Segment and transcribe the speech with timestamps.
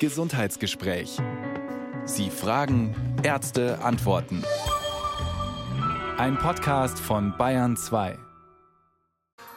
[0.00, 1.18] Gesundheitsgespräch.
[2.04, 4.42] Sie fragen, Ärzte antworten.
[6.18, 8.18] Ein Podcast von Bayern 2.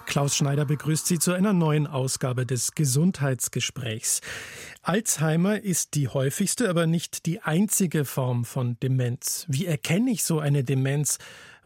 [0.05, 4.21] Klaus Schneider begrüßt Sie zu einer neuen Ausgabe des Gesundheitsgesprächs.
[4.81, 9.46] Alzheimer ist die häufigste, aber nicht die einzige Form von Demenz.
[9.49, 11.17] Wie erkenne ich so eine Demenz?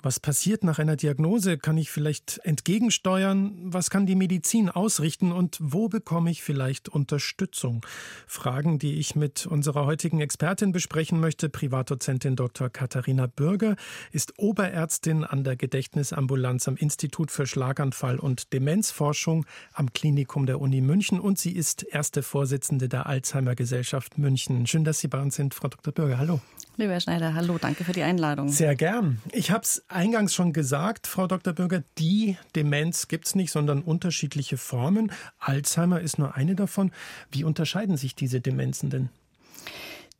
[0.04, 1.60] Was passiert nach einer Diagnose?
[1.60, 3.54] Kann ich vielleicht entgegensteuern?
[3.66, 5.32] Was kann die Medizin ausrichten?
[5.32, 7.86] Und wo bekomme ich vielleicht Unterstützung?
[8.26, 11.50] Fragen, die ich mit unserer heutigen Expertin besprechen möchte.
[11.50, 12.70] Privatdozentin Dr.
[12.70, 13.76] Katharina Bürger
[14.12, 20.82] ist Oberärztin an der Gedächtnisambulanz am Institut für Schlaganfall und Demenzforschung am Klinikum der Uni
[20.82, 24.66] München und sie ist erste Vorsitzende der Alzheimer Gesellschaft München.
[24.66, 25.94] Schön, dass Sie bei uns sind, Frau Dr.
[25.94, 26.18] Bürger.
[26.18, 26.42] Hallo.
[26.78, 28.50] Lieber Herr Schneider, hallo, danke für die Einladung.
[28.50, 29.22] Sehr gern.
[29.34, 31.54] Ich habe es eingangs schon gesagt, Frau Dr.
[31.54, 35.12] Bürger, die Demenz gibt es nicht, sondern unterschiedliche Formen.
[35.40, 36.92] Alzheimer ist nur eine davon.
[37.30, 39.10] Wie unterscheiden sich diese Demenzen denn?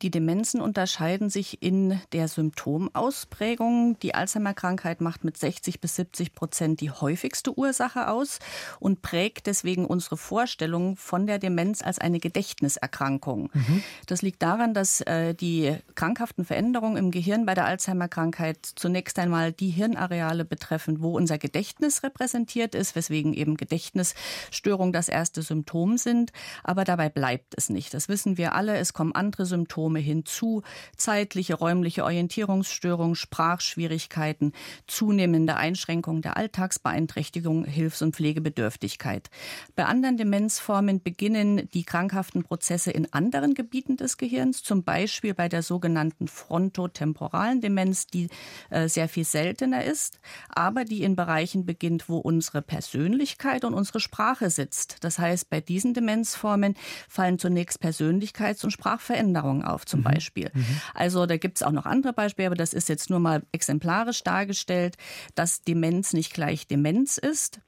[0.02, 4.00] Die Demenzen unterscheiden sich in der Symptomausprägung.
[4.00, 8.40] Die Alzheimer-Krankheit macht mit 60 bis 70 Prozent die häufigste Ursache aus
[8.80, 13.52] und prägt deswegen unsere Vorstellung von der Demenz als eine Gedächtniserkrankung.
[13.54, 13.84] Mhm.
[14.08, 19.52] Das liegt daran, dass äh, die krankhaften Veränderungen im Gehirn bei der Alzheimer-Krankheit zunächst einmal
[19.54, 26.32] die Hirnareale betreffen, wo unser Gedächtnis repräsentiert ist, weswegen eben Gedächtnisstörungen das erste Symptom sind.
[26.64, 27.94] Aber dabei bleibt es nicht.
[27.94, 28.78] Das wissen wir alle.
[28.78, 30.64] Es kommen andere Symptome Symptome hinzu,
[30.96, 34.54] zeitliche, räumliche Orientierungsstörungen, Sprachschwierigkeiten,
[34.88, 39.30] zunehmende Einschränkung der Alltagsbeeinträchtigung, Hilfs- und Pflegebedürftigkeit.
[39.76, 45.50] Bei anderen Demenzformen beginnen die krankhaften Prozesse in anderen Gebieten des Gehirns, zum Beispiel bei
[45.50, 48.30] der sogenannten frontotemporalen Demenz, die
[48.70, 54.00] äh, sehr viel seltener ist, aber die in Bereichen beginnt, wo unsere Persönlichkeit und unsere
[54.00, 54.98] Sprache sitzt.
[55.02, 56.76] Das heißt, bei diesen Demenzformen
[57.10, 60.06] fallen zunächst Persönlichkeits- und Sprachveränderungen auf auf zum mhm.
[60.06, 60.52] Beispiel.
[60.54, 60.66] Mhm.
[60.94, 64.24] Also da gibt es auch noch andere Beispiele, aber das ist jetzt nur mal exemplarisch
[64.24, 64.96] dargestellt,
[65.36, 67.60] dass Demenz nicht gleich Demenz ist.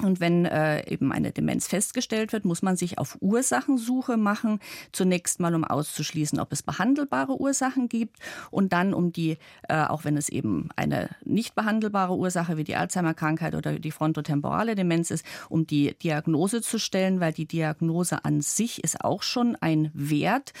[0.00, 4.60] Und wenn äh, eben eine Demenz festgestellt wird, muss man sich auf Ursachensuche machen.
[4.92, 8.18] Zunächst mal, um auszuschließen, ob es behandelbare Ursachen gibt
[8.52, 12.76] und dann um die, äh, auch wenn es eben eine nicht behandelbare Ursache wie die
[12.76, 18.40] Alzheimer-Krankheit oder die frontotemporale Demenz ist, um die Diagnose zu stellen, weil die Diagnose an
[18.40, 20.52] sich ist auch schon ein Wert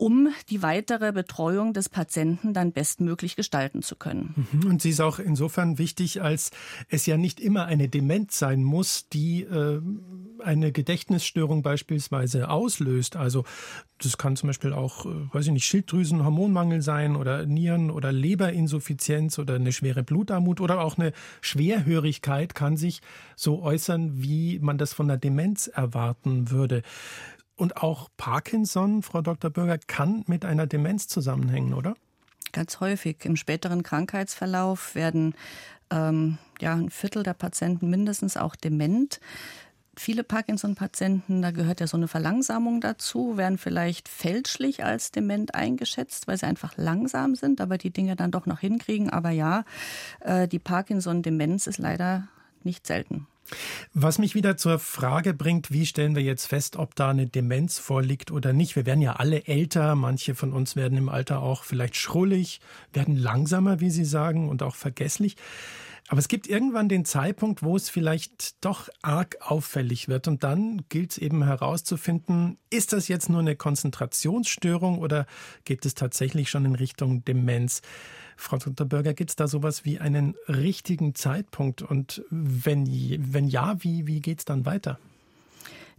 [0.00, 4.46] um die weitere Betreuung des Patienten dann bestmöglich gestalten zu können.
[4.50, 4.70] Mhm.
[4.70, 6.52] Und sie ist auch insofern wichtig, als
[6.88, 9.82] es ja nicht immer eine Demenz sein muss, die äh,
[10.42, 13.16] eine Gedächtnisstörung beispielsweise auslöst.
[13.16, 13.44] Also
[13.98, 19.38] das kann zum Beispiel auch, äh, weiß ich nicht, Schilddrüsenhormonmangel sein oder Nieren- oder Leberinsuffizienz
[19.38, 21.12] oder eine schwere Blutarmut oder auch eine
[21.42, 23.02] Schwerhörigkeit kann sich
[23.36, 26.80] so äußern, wie man das von der Demenz erwarten würde.
[27.60, 29.50] Und auch Parkinson, Frau Dr.
[29.50, 31.94] Bürger, kann mit einer Demenz zusammenhängen, oder?
[32.52, 33.18] Ganz häufig.
[33.24, 35.34] Im späteren Krankheitsverlauf werden
[35.90, 39.20] ähm, ja, ein Viertel der Patienten mindestens auch dement.
[39.94, 46.28] Viele Parkinson-Patienten, da gehört ja so eine Verlangsamung dazu, werden vielleicht fälschlich als dement eingeschätzt,
[46.28, 49.10] weil sie einfach langsam sind, aber die Dinge dann doch noch hinkriegen.
[49.10, 49.66] Aber ja,
[50.20, 52.26] äh, die Parkinson-Demenz ist leider
[52.62, 53.26] nicht selten.
[53.92, 57.78] Was mich wieder zur Frage bringt, wie stellen wir jetzt fest, ob da eine Demenz
[57.78, 58.76] vorliegt oder nicht?
[58.76, 62.60] Wir werden ja alle älter, manche von uns werden im Alter auch vielleicht schrullig,
[62.92, 65.36] werden langsamer, wie Sie sagen, und auch vergesslich.
[66.10, 70.26] Aber es gibt irgendwann den Zeitpunkt, wo es vielleicht doch arg auffällig wird.
[70.26, 75.26] Und dann gilt es eben herauszufinden, ist das jetzt nur eine Konzentrationsstörung oder
[75.64, 77.80] geht es tatsächlich schon in Richtung Demenz?
[78.40, 78.86] Frau Dr.
[78.86, 81.82] Bürger, gibt es da sowas wie einen richtigen Zeitpunkt?
[81.82, 82.86] Und wenn,
[83.32, 84.98] wenn ja, wie, wie geht es dann weiter?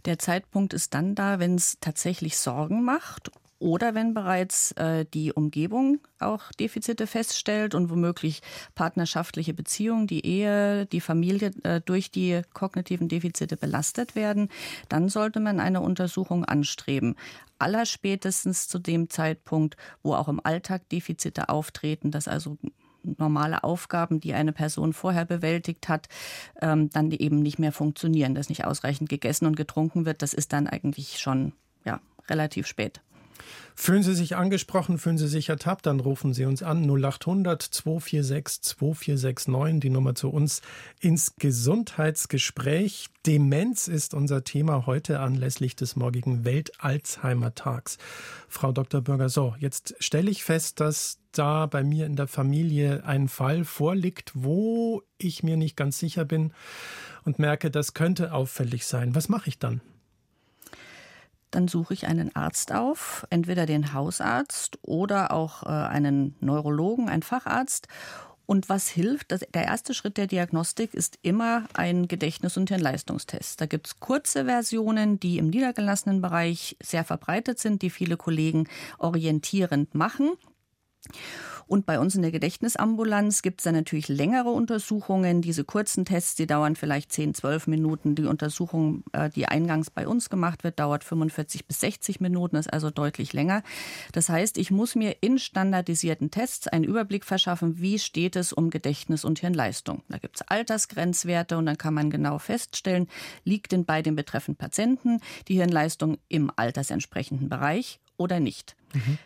[0.04, 3.30] Der Zeitpunkt ist dann da, wenn es tatsächlich Sorgen macht
[3.62, 8.42] oder wenn bereits äh, die Umgebung auch Defizite feststellt und womöglich
[8.74, 14.48] partnerschaftliche Beziehungen, die Ehe, die Familie äh, durch die kognitiven Defizite belastet werden,
[14.88, 17.14] dann sollte man eine Untersuchung anstreben.
[17.60, 22.58] Allerspätestens zu dem Zeitpunkt, wo auch im Alltag Defizite auftreten, dass also
[23.04, 26.08] normale Aufgaben, die eine Person vorher bewältigt hat,
[26.60, 30.52] ähm, dann eben nicht mehr funktionieren, dass nicht ausreichend gegessen und getrunken wird, das ist
[30.52, 31.52] dann eigentlich schon
[31.84, 33.00] ja, relativ spät.
[33.74, 38.62] Fühlen Sie sich angesprochen, fühlen Sie sich ertappt, dann rufen Sie uns an 0800 246
[38.62, 40.62] 2469, die Nummer zu uns
[41.00, 43.08] ins Gesundheitsgespräch.
[43.26, 47.98] Demenz ist unser Thema heute anlässlich des morgigen Welt-Alzheimer-Tags.
[48.48, 49.00] Frau Dr.
[49.00, 53.64] Bürger, so, jetzt stelle ich fest, dass da bei mir in der Familie ein Fall
[53.64, 56.52] vorliegt, wo ich mir nicht ganz sicher bin
[57.24, 59.14] und merke, das könnte auffällig sein.
[59.14, 59.80] Was mache ich dann?
[61.52, 67.22] Dann suche ich einen Arzt auf, entweder den Hausarzt oder auch äh, einen Neurologen, einen
[67.22, 67.86] Facharzt.
[68.44, 69.30] Und was hilft?
[69.30, 73.60] Der erste Schritt der Diagnostik ist immer ein Gedächtnis- und Hirnleistungstest.
[73.60, 78.68] Da gibt es kurze Versionen, die im niedergelassenen Bereich sehr verbreitet sind, die viele Kollegen
[78.98, 80.32] orientierend machen.
[81.66, 85.42] Und bei uns in der Gedächtnisambulanz gibt es dann natürlich längere Untersuchungen.
[85.42, 88.14] Diese kurzen Tests, die dauern vielleicht 10, 12 Minuten.
[88.14, 92.72] Die Untersuchung, äh, die eingangs bei uns gemacht wird, dauert 45 bis 60 Minuten, ist
[92.72, 93.62] also deutlich länger.
[94.12, 98.70] Das heißt, ich muss mir in standardisierten Tests einen Überblick verschaffen, wie steht es um
[98.70, 100.02] Gedächtnis und Hirnleistung.
[100.08, 103.08] Da gibt es Altersgrenzwerte und dann kann man genau feststellen,
[103.44, 108.76] liegt denn bei dem betreffenden Patienten die Hirnleistung im altersentsprechenden Bereich oder nicht.
[108.92, 109.18] Mhm.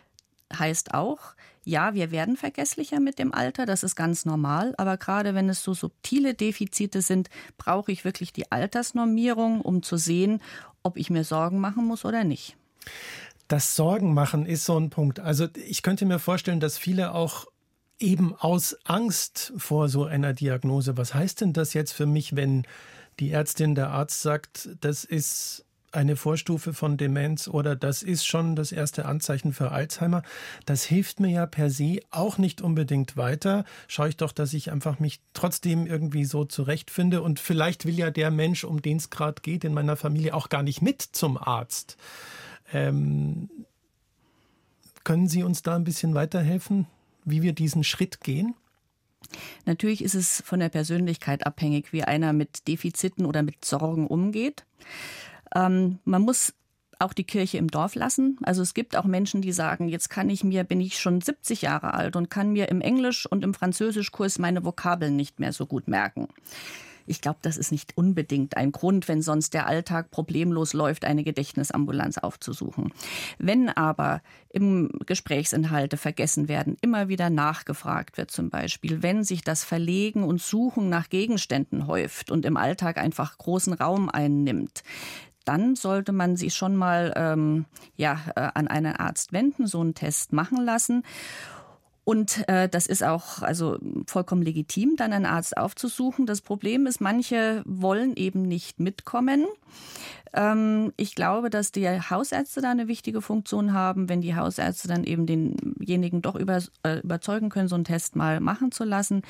[0.57, 1.35] Heißt auch,
[1.67, 5.61] ja, wir werden vergesslicher mit dem Alter, das ist ganz normal, aber gerade wenn es
[5.61, 10.41] so subtile Defizite sind, brauche ich wirklich die Altersnormierung, um zu sehen,
[10.81, 12.55] ob ich mir Sorgen machen muss oder nicht.
[13.49, 15.19] Das Sorgen machen ist so ein Punkt.
[15.19, 17.47] Also ich könnte mir vorstellen, dass viele auch
[17.99, 22.65] eben aus Angst vor so einer Diagnose, was heißt denn das jetzt für mich, wenn
[23.19, 25.65] die Ärztin, der Arzt sagt, das ist
[25.97, 30.21] eine Vorstufe von Demenz oder das ist schon das erste Anzeichen für Alzheimer.
[30.65, 33.65] Das hilft mir ja per se auch nicht unbedingt weiter.
[33.87, 38.11] Schaue ich doch, dass ich einfach mich trotzdem irgendwie so zurechtfinde und vielleicht will ja
[38.11, 41.37] der Mensch, um den es gerade geht, in meiner Familie auch gar nicht mit zum
[41.37, 41.97] Arzt.
[42.71, 43.49] Ähm,
[45.03, 46.85] können Sie uns da ein bisschen weiterhelfen,
[47.25, 48.53] wie wir diesen Schritt gehen?
[49.65, 54.65] Natürlich ist es von der Persönlichkeit abhängig, wie einer mit Defiziten oder mit Sorgen umgeht.
[55.57, 56.53] Ähm, man muss
[56.99, 58.37] auch die Kirche im Dorf lassen.
[58.43, 61.61] Also es gibt auch Menschen, die sagen, jetzt kann ich mir, bin ich schon 70
[61.61, 65.65] Jahre alt und kann mir im Englisch und im Französischkurs meine Vokabeln nicht mehr so
[65.65, 66.27] gut merken.
[67.09, 71.23] Ich glaube, das ist nicht unbedingt ein Grund, wenn sonst der Alltag problemlos läuft, eine
[71.23, 72.93] Gedächtnisambulanz aufzusuchen.
[73.37, 79.63] Wenn aber im Gesprächsinhalte vergessen werden, immer wieder nachgefragt wird zum Beispiel, wenn sich das
[79.63, 84.83] Verlegen und Suchen nach Gegenständen häuft und im Alltag einfach großen Raum einnimmt,
[85.47, 87.65] dann sollte man sich schon mal ähm,
[87.95, 91.03] ja, äh, an einen Arzt wenden, so einen Test machen lassen.
[92.07, 96.25] Und äh, das ist auch also vollkommen legitim, dann einen Arzt aufzusuchen.
[96.25, 99.45] Das Problem ist, manche wollen eben nicht mitkommen.
[100.31, 105.03] Ähm, ich glaube, dass die Hausärzte da eine wichtige Funktion haben, wenn die Hausärzte dann
[105.03, 109.23] eben denjenigen doch über, äh, überzeugen können, so einen Test mal machen zu lassen.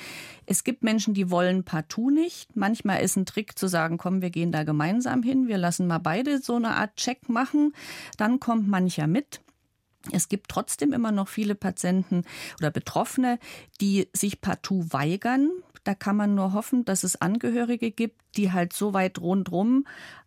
[0.46, 2.56] Es gibt Menschen, die wollen partout nicht.
[2.56, 5.98] Manchmal ist ein Trick zu sagen, komm, wir gehen da gemeinsam hin, wir lassen mal
[5.98, 7.74] beide so eine Art Check machen.
[8.18, 9.42] Dann kommt mancher mit.
[10.12, 12.24] Es gibt trotzdem immer noch viele Patienten
[12.60, 13.40] oder Betroffene,
[13.82, 15.52] die sich partout weigern.
[15.84, 19.86] Da kann man nur hoffen, dass es Angehörige gibt, die halt so weit rundrum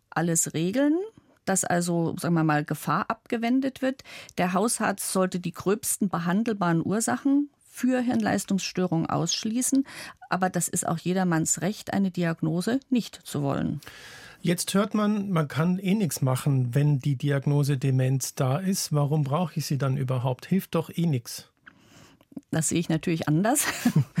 [0.09, 0.97] alles regeln,
[1.45, 4.03] dass also, sagen wir mal, Gefahr abgewendet wird.
[4.37, 9.85] Der Hausarzt sollte die gröbsten behandelbaren Ursachen für Hirnleistungsstörungen ausschließen.
[10.29, 13.81] Aber das ist auch jedermanns Recht, eine Diagnose nicht zu wollen.
[14.43, 18.91] Jetzt hört man, man kann eh nichts machen, wenn die Diagnose Demenz da ist.
[18.91, 20.47] Warum brauche ich sie dann überhaupt?
[20.47, 21.51] Hilft doch eh nichts.
[22.49, 23.67] Das sehe ich natürlich anders.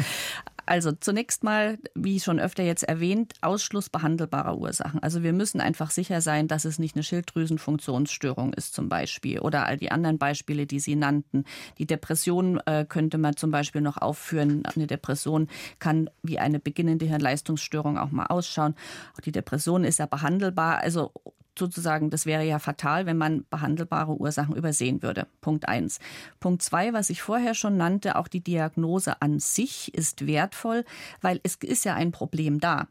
[0.65, 5.01] Also zunächst mal, wie schon öfter jetzt erwähnt, Ausschluss behandelbarer Ursachen.
[5.01, 9.65] Also wir müssen einfach sicher sein, dass es nicht eine Schilddrüsenfunktionsstörung ist zum Beispiel oder
[9.65, 11.45] all die anderen Beispiele, die Sie nannten.
[11.77, 14.63] Die Depression äh, könnte man zum Beispiel noch aufführen.
[14.75, 15.47] Eine Depression
[15.79, 18.75] kann wie eine beginnende Hirnleistungsstörung auch mal ausschauen.
[19.15, 20.79] Auch die Depression ist ja behandelbar.
[20.79, 21.11] Also
[21.57, 25.27] sozusagen, das wäre ja fatal, wenn man behandelbare Ursachen übersehen würde.
[25.41, 25.99] Punkt eins.
[26.39, 30.85] Punkt zwei, was ich vorher schon nannte, auch die Diagnose an sich ist wertvoll,
[31.21, 32.87] weil es ist ja ein Problem da.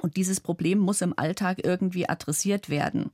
[0.00, 3.10] Und dieses Problem muss im Alltag irgendwie adressiert werden.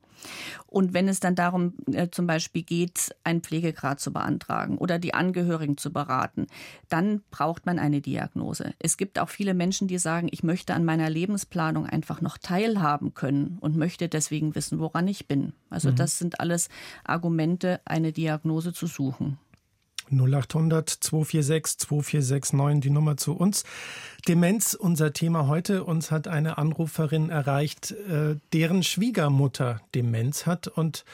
[0.66, 5.14] Und wenn es dann darum äh, zum Beispiel geht, einen Pflegegrad zu beantragen oder die
[5.14, 6.46] Angehörigen zu beraten,
[6.88, 8.74] dann braucht man eine Diagnose.
[8.78, 13.14] Es gibt auch viele Menschen, die sagen, ich möchte an meiner Lebensplanung einfach noch teilhaben
[13.14, 15.52] können und möchte deswegen wissen, woran ich bin.
[15.70, 15.96] Also mhm.
[15.96, 16.68] das sind alles
[17.04, 19.38] Argumente, eine Diagnose zu suchen.
[20.10, 23.64] 0800 246 2469, die Nummer zu uns.
[24.28, 25.84] Demenz, unser Thema heute.
[25.84, 30.68] Uns hat eine Anruferin erreicht, äh, deren Schwiegermutter Demenz hat.
[30.68, 31.04] Und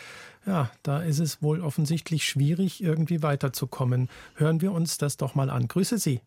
[0.46, 4.08] ja, da ist es wohl offensichtlich schwierig, irgendwie weiterzukommen.
[4.36, 5.68] Hören wir uns das doch mal an.
[5.68, 6.20] Grüße Sie.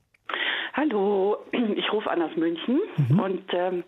[0.73, 3.19] Hallo, ich rufe an aus München mhm.
[3.19, 3.83] und ähm,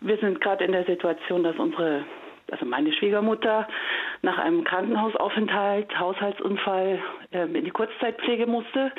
[0.00, 2.04] wir sind gerade in der Situation, dass unsere
[2.50, 3.66] also meine Schwiegermutter,
[4.22, 7.00] nach einem Krankenhausaufenthalt, Haushaltsunfall
[7.32, 8.92] ähm, in die Kurzzeitpflege musste.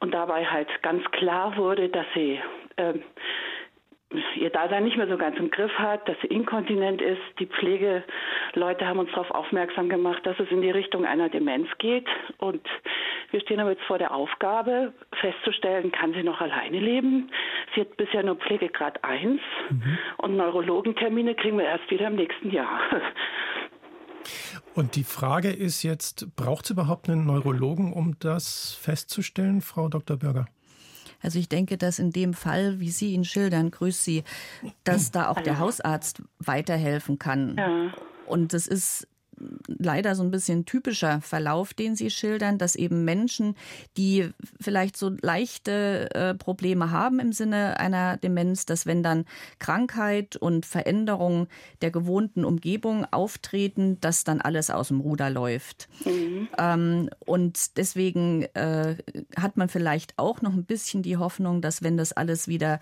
[0.00, 2.38] Und dabei halt ganz klar wurde, dass sie
[2.76, 3.02] ähm,
[4.36, 7.20] ihr Dasein nicht mehr so ganz im Griff hat, dass sie inkontinent ist.
[7.38, 12.06] Die Pflegeleute haben uns darauf aufmerksam gemacht, dass es in die Richtung einer Demenz geht.
[12.38, 12.66] Und
[13.30, 17.30] wir stehen aber jetzt vor der Aufgabe, festzustellen, kann sie noch alleine leben?
[17.74, 19.40] Sie hat bisher nur Pflegegrad 1
[19.70, 19.98] mhm.
[20.18, 22.80] und Neurologentermine kriegen wir erst wieder im nächsten Jahr.
[24.74, 30.16] Und die Frage ist jetzt, braucht es überhaupt einen Neurologen, um das festzustellen, Frau Dr.
[30.16, 30.46] Bürger?
[31.24, 34.24] Also ich denke, dass in dem Fall, wie Sie ihn schildern, grüß Sie,
[34.84, 37.56] dass da auch der Hausarzt weiterhelfen kann.
[37.56, 37.94] Ja.
[38.26, 39.08] Und das ist
[39.66, 43.56] leider so ein bisschen typischer Verlauf, den Sie schildern, dass eben Menschen,
[43.96, 49.24] die vielleicht so leichte äh, Probleme haben im Sinne einer Demenz, dass wenn dann
[49.58, 51.48] Krankheit und Veränderung
[51.82, 55.88] der gewohnten Umgebung auftreten, dass dann alles aus dem Ruder läuft.
[56.04, 56.48] Mhm.
[56.58, 58.96] Ähm, und deswegen äh,
[59.36, 62.80] hat man vielleicht auch noch ein bisschen die Hoffnung, dass wenn das alles wieder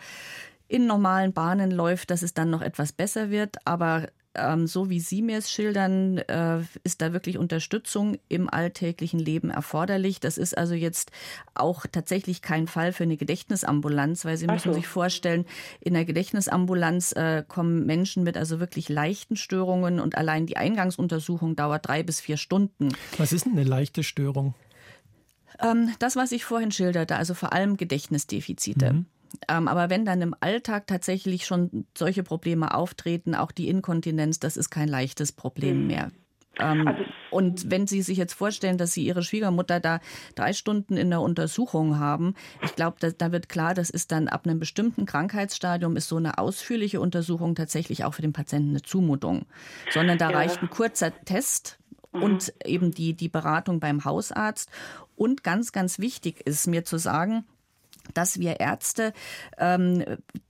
[0.68, 3.56] in normalen Bahnen läuft, dass es dann noch etwas besser wird.
[3.66, 9.21] Aber ähm, so wie Sie mir es schildern, äh, ist da wirklich Unterstützung im alltäglichen
[9.21, 10.21] Leben erforderlich.
[10.21, 11.11] Das ist also jetzt
[11.55, 14.75] auch tatsächlich kein Fall für eine Gedächtnisambulanz, weil Sie müssen so.
[14.75, 15.45] sich vorstellen,
[15.81, 21.57] in der Gedächtnisambulanz äh, kommen Menschen mit also wirklich leichten Störungen und allein die Eingangsuntersuchung
[21.57, 22.91] dauert drei bis vier Stunden.
[23.19, 24.55] Was ist denn eine leichte Störung?
[25.61, 28.93] Ähm, das, was ich vorhin schilderte, also vor allem Gedächtnisdefizite.
[28.93, 29.07] Mhm.
[29.49, 34.57] Ähm, aber wenn dann im Alltag tatsächlich schon solche Probleme auftreten, auch die Inkontinenz, das
[34.57, 35.87] ist kein leichtes Problem mhm.
[35.87, 36.11] mehr.
[36.59, 40.01] Ähm, also, und wenn Sie sich jetzt vorstellen, dass Sie Ihre Schwiegermutter da
[40.35, 44.29] drei Stunden in der Untersuchung haben, ich glaube, da, da, wird klar, das ist dann
[44.29, 48.83] ab einem bestimmten Krankheitsstadium ist so eine ausführliche Untersuchung tatsächlich auch für den Patienten eine
[48.83, 49.47] Zumutung.
[49.91, 50.37] Sondern da ja.
[50.37, 51.79] reicht ein kurzer Test
[52.12, 52.23] mhm.
[52.23, 54.71] und eben die, die Beratung beim Hausarzt.
[55.17, 57.45] Und ganz, ganz wichtig ist mir zu sagen,
[58.14, 59.12] dass wir Ärzte
[59.59, 60.04] ähm,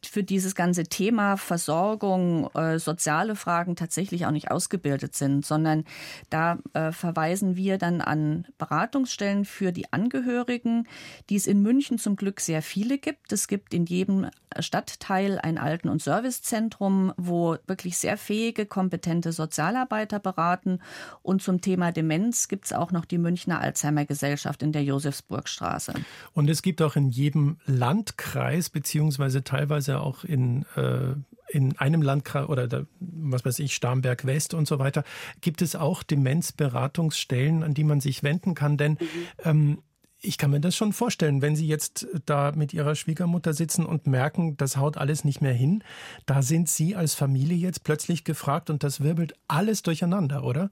[0.05, 5.85] für dieses ganze Thema Versorgung, äh, soziale Fragen tatsächlich auch nicht ausgebildet sind, sondern
[6.31, 10.89] da äh, verweisen wir dann an Beratungsstellen für die Angehörigen,
[11.31, 13.33] die es in München zum Glück sehr viele gibt.
[13.33, 14.29] Es gibt in jedem
[14.59, 20.81] Stadtteil ein Alten- und Servicezentrum, wo wirklich sehr fähige, kompetente Sozialarbeiter beraten.
[21.23, 25.95] Und zum Thema Demenz gibt es auch noch die Münchner Alzheimer Gesellschaft in der Josefsburgstraße.
[26.33, 31.15] Und es gibt auch in jedem Landkreis, beziehungsweise teilweise auch in äh,
[31.53, 35.05] in einem Landkreis oder da, was weiß ich, Starnberg West und so weiter,
[35.41, 38.77] gibt es auch Demenzberatungsstellen, an die man sich wenden kann.
[38.79, 39.27] Denn mhm.
[39.45, 39.83] ähm,
[40.23, 44.07] ich kann mir das schon vorstellen, wenn Sie jetzt da mit Ihrer Schwiegermutter sitzen und
[44.07, 45.83] merken, das haut alles nicht mehr hin,
[46.27, 50.71] da sind Sie als Familie jetzt plötzlich gefragt und das wirbelt alles durcheinander, oder?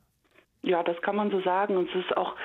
[0.63, 1.77] Ja, das kann man so sagen.
[1.77, 2.37] Und es ist auch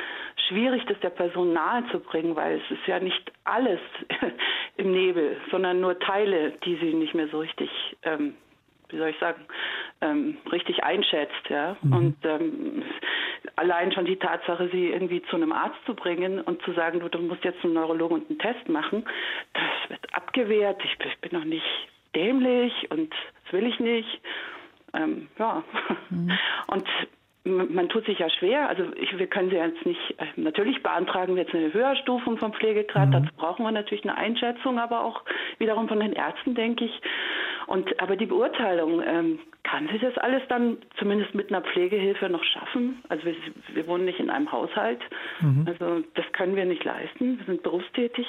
[0.47, 3.79] schwierig, das der Person nahe zu bringen, weil es ist ja nicht alles
[4.77, 7.69] im Nebel, sondern nur Teile, die sie nicht mehr so richtig
[8.03, 8.35] ähm,
[8.89, 9.45] wie soll ich sagen,
[10.01, 11.49] ähm, richtig einschätzt.
[11.49, 11.75] Ja?
[11.81, 11.93] Mhm.
[11.93, 12.83] Und ähm,
[13.55, 17.09] allein schon die Tatsache, sie irgendwie zu einem Arzt zu bringen und zu sagen, du,
[17.09, 19.05] du musst jetzt einen Neurologen und einen Test machen,
[19.53, 20.81] das wird abgewehrt.
[20.83, 21.65] Ich, ich bin noch nicht
[22.15, 23.13] dämlich und
[23.43, 24.21] das will ich nicht.
[24.93, 25.63] Ähm, ja.
[26.09, 26.31] Mhm.
[26.67, 26.87] Und
[27.45, 28.67] man tut sich ja schwer.
[28.67, 32.53] Also ich, wir können sie jetzt nicht, äh, natürlich beantragen wir jetzt eine Höherstufung vom
[32.53, 33.09] Pflegegrad.
[33.09, 33.11] Mhm.
[33.11, 35.21] Dazu brauchen wir natürlich eine Einschätzung, aber auch
[35.59, 37.01] wiederum von den Ärzten, denke ich.
[37.67, 42.43] Und aber die Beurteilung, ähm, kann sie das alles dann zumindest mit einer Pflegehilfe noch
[42.43, 43.03] schaffen?
[43.09, 43.35] Also wir,
[43.73, 45.01] wir wohnen nicht in einem Haushalt,
[45.41, 45.65] mhm.
[45.67, 47.37] also das können wir nicht leisten.
[47.39, 48.27] Wir sind berufstätig.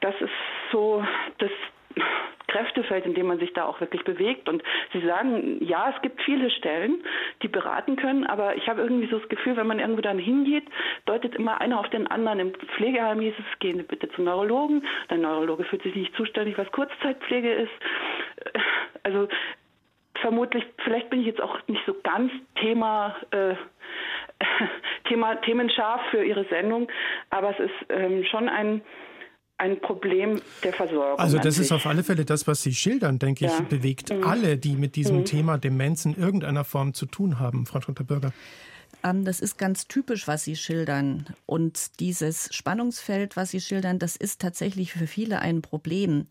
[0.00, 0.30] Das ist
[0.70, 1.04] so
[1.38, 1.50] das
[2.48, 4.48] Kräftefeld, in dem man sich da auch wirklich bewegt.
[4.48, 7.04] Und Sie sagen, ja, es gibt viele Stellen,
[7.42, 10.64] die beraten können, aber ich habe irgendwie so das Gefühl, wenn man irgendwo dann hingeht,
[11.04, 12.40] deutet immer einer auf den anderen.
[12.40, 14.84] Im Pflegeheim hieß es, gehen Sie bitte zum Neurologen.
[15.10, 17.72] Der Neurologe fühlt sich nicht zuständig, was Kurzzeitpflege ist.
[19.02, 19.28] Also
[20.20, 23.54] vermutlich, vielleicht bin ich jetzt auch nicht so ganz Thema, äh,
[25.08, 26.88] Thema themenscharf für Ihre Sendung,
[27.30, 28.82] aber es ist ähm, schon ein
[29.58, 31.18] ein Problem der Versorgung.
[31.18, 33.58] Also das ist auf alle Fälle das, was Sie schildern, denke ja.
[33.58, 34.24] ich, bewegt mhm.
[34.24, 35.24] alle, die mit diesem mhm.
[35.24, 38.06] Thema Demenz in irgendeiner Form zu tun haben, Frau Dr.
[38.06, 38.32] Bürger.
[39.02, 41.26] Ähm, das ist ganz typisch, was Sie schildern.
[41.44, 46.26] Und dieses Spannungsfeld, was Sie schildern, das ist tatsächlich für viele ein Problem.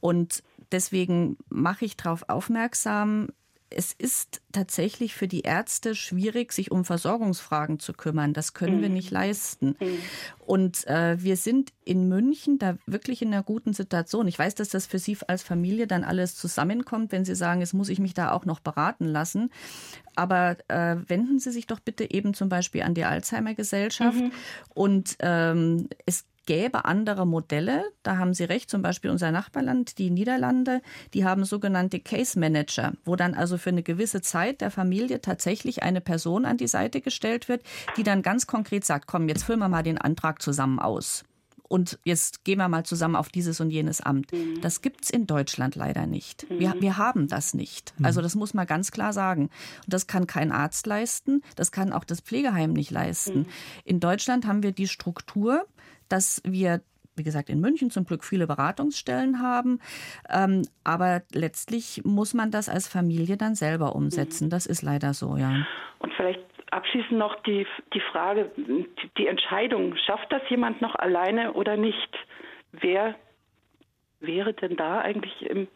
[0.00, 3.28] Und deswegen mache ich darauf aufmerksam,
[3.70, 8.32] es ist tatsächlich für die Ärzte schwierig, sich um Versorgungsfragen zu kümmern.
[8.32, 8.82] Das können mhm.
[8.82, 9.76] wir nicht leisten.
[9.80, 9.98] Mhm.
[10.38, 14.28] Und äh, wir sind in München da wirklich in einer guten Situation.
[14.28, 17.74] Ich weiß, dass das für Sie als Familie dann alles zusammenkommt, wenn Sie sagen, jetzt
[17.74, 19.50] muss ich mich da auch noch beraten lassen.
[20.14, 24.18] Aber äh, wenden Sie sich doch bitte eben zum Beispiel an die Alzheimer Gesellschaft.
[24.18, 24.32] Mhm.
[24.74, 27.84] Und ähm, es gäbe andere Modelle.
[28.02, 30.80] Da haben Sie recht, zum Beispiel unser Nachbarland, die Niederlande,
[31.12, 35.82] die haben sogenannte Case Manager, wo dann also für eine gewisse Zeit der Familie tatsächlich
[35.82, 37.62] eine Person an die Seite gestellt wird,
[37.96, 41.24] die dann ganz konkret sagt, komm, jetzt füllen wir mal den Antrag zusammen aus
[41.68, 44.32] und jetzt gehen wir mal zusammen auf dieses und jenes Amt.
[44.32, 44.60] Mhm.
[44.60, 46.48] Das gibt es in Deutschland leider nicht.
[46.48, 46.58] Mhm.
[46.58, 47.94] Wir, wir haben das nicht.
[47.98, 48.06] Mhm.
[48.06, 49.42] Also das muss man ganz klar sagen.
[49.42, 53.40] Und das kann kein Arzt leisten, das kann auch das Pflegeheim nicht leisten.
[53.40, 53.46] Mhm.
[53.84, 55.66] In Deutschland haben wir die Struktur,
[56.08, 56.80] dass wir
[57.16, 59.80] wie gesagt, in München zum Glück viele Beratungsstellen haben.
[60.30, 64.46] Ähm, aber letztlich muss man das als Familie dann selber umsetzen.
[64.46, 64.50] Mhm.
[64.50, 65.66] Das ist leider so, ja.
[65.98, 68.86] Und vielleicht abschließend noch die, die Frage, die,
[69.16, 72.14] die Entscheidung, schafft das jemand noch alleine oder nicht?
[72.72, 73.14] Wer
[74.20, 75.68] wäre denn da eigentlich im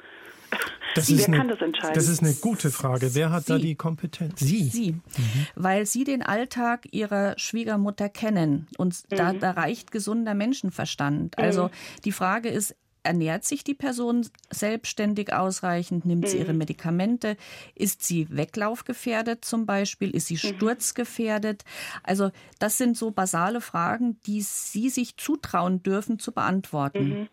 [0.94, 1.94] das Wer eine, kann das entscheiden?
[1.94, 3.14] Das ist eine gute Frage.
[3.14, 3.52] Wer hat Sie.
[3.52, 4.40] da die Kompetenz?
[4.40, 4.68] Sie.
[4.68, 4.92] Sie.
[4.92, 5.46] Mhm.
[5.54, 8.66] Weil Sie den Alltag Ihrer Schwiegermutter kennen.
[8.76, 9.16] Und mhm.
[9.16, 11.38] da, da, reicht gesunder Menschenverstand.
[11.38, 11.70] Also mhm.
[12.04, 16.04] die Frage ist, ernährt sich die Person selbstständig ausreichend?
[16.04, 16.58] Nimmt sie ihre mhm.
[16.58, 17.36] Medikamente?
[17.74, 20.10] Ist sie weglaufgefährdet zum Beispiel?
[20.10, 20.56] Ist sie mhm.
[20.56, 21.64] sturzgefährdet?
[22.02, 27.28] Also das sind so basale Fragen, die Sie sich zutrauen dürfen zu beantworten.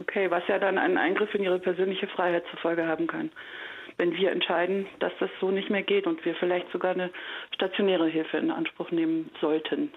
[0.00, 3.30] Okay, was ja dann einen Eingriff in Ihre persönliche Freiheit zur Folge haben kann.
[3.96, 7.10] Wenn wir entscheiden, dass das so nicht mehr geht und wir vielleicht sogar eine
[7.54, 9.92] stationäre Hilfe in Anspruch nehmen sollten.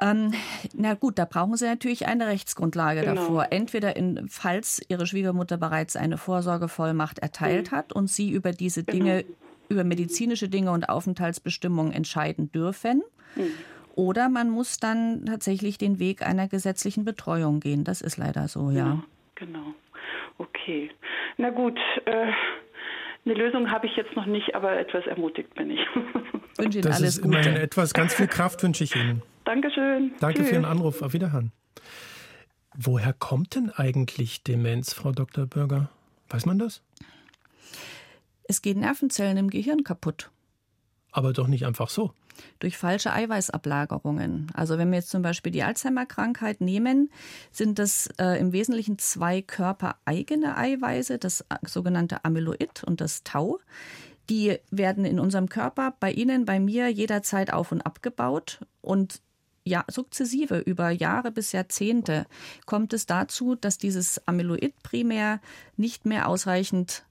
[0.00, 0.32] Ähm,
[0.72, 3.14] na gut, da brauchen Sie natürlich eine Rechtsgrundlage genau.
[3.14, 3.48] davor.
[3.50, 7.76] Entweder in, falls Ihre Schwiegermutter bereits eine Vorsorgevollmacht erteilt mhm.
[7.76, 9.04] hat und Sie über diese genau.
[9.04, 9.24] Dinge,
[9.68, 13.02] über medizinische Dinge und Aufenthaltsbestimmungen entscheiden dürfen.
[13.36, 13.52] Mhm.
[13.96, 17.84] Oder man muss dann tatsächlich den Weg einer gesetzlichen Betreuung gehen.
[17.84, 18.86] Das ist leider so, ja.
[18.86, 19.04] ja
[19.36, 19.74] genau.
[20.38, 20.90] Okay.
[21.36, 21.78] Na gut.
[22.04, 22.32] Äh,
[23.24, 25.80] eine Lösung habe ich jetzt noch nicht, aber etwas ermutigt bin ich.
[25.80, 27.38] Ich wünsche Ihnen das alles ist Gute.
[27.38, 29.22] Immerhin etwas, ganz viel Kraft wünsche ich Ihnen.
[29.44, 30.12] Dankeschön.
[30.18, 30.48] Danke Tschüss.
[30.48, 31.00] für Ihren Anruf.
[31.00, 31.52] Auf Wiederhören.
[32.76, 35.46] Woher kommt denn eigentlich Demenz, Frau Dr.
[35.46, 35.88] Bürger?
[36.28, 36.82] Weiß man das?
[38.42, 40.30] Es gehen Nervenzellen im Gehirn kaputt.
[41.12, 42.12] Aber doch nicht einfach so.
[42.58, 44.50] Durch falsche Eiweißablagerungen.
[44.54, 47.10] Also wenn wir jetzt zum Beispiel die Alzheimer-Krankheit nehmen,
[47.50, 53.60] sind das äh, im Wesentlichen zwei körpereigene Eiweiße, das sogenannte Amyloid und das Tau.
[54.30, 59.20] Die werden in unserem Körper, bei Ihnen, bei mir jederzeit auf und abgebaut und
[59.64, 62.26] ja, sukzessive über Jahre bis Jahrzehnte
[62.66, 65.40] kommt es dazu, dass dieses Amyloid primär
[65.76, 67.04] nicht mehr ausreichend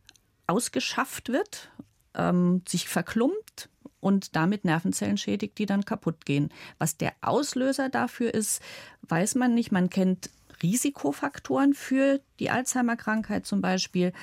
[0.45, 1.71] ausgeschafft wird,
[2.13, 3.69] ähm, sich verklumpt
[4.03, 6.49] und damit Nervenzellen schädigt, die dann kaputt gehen.
[6.77, 8.61] Was der Auslöser dafür ist,
[9.07, 9.71] weiß man nicht.
[9.71, 10.29] Man kennt
[10.61, 14.13] Risikofaktoren für die Alzheimer-Krankheit zum Beispiel.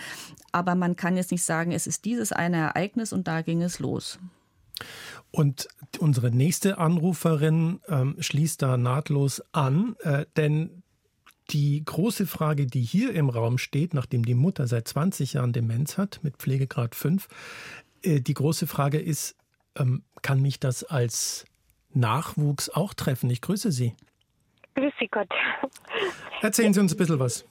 [0.53, 3.79] Aber man kann jetzt nicht sagen, es ist dieses eine Ereignis und da ging es
[3.79, 4.19] los.
[5.31, 10.83] Und unsere nächste Anruferin ähm, schließt da nahtlos an, äh, denn
[11.51, 15.99] die große Frage, die hier im Raum steht, nachdem die Mutter seit 20 Jahren Demenz
[15.99, 17.29] hat mit Pflegegrad 5,
[18.03, 19.37] äh, die große Frage ist,
[19.79, 21.47] ähm, kann mich das als
[21.93, 23.31] Nachwuchs auch treffen?
[23.31, 23.95] Ich grüße Sie.
[24.75, 25.29] Grüße Gott.
[26.43, 27.45] Erzählen Sie uns ein bisschen was.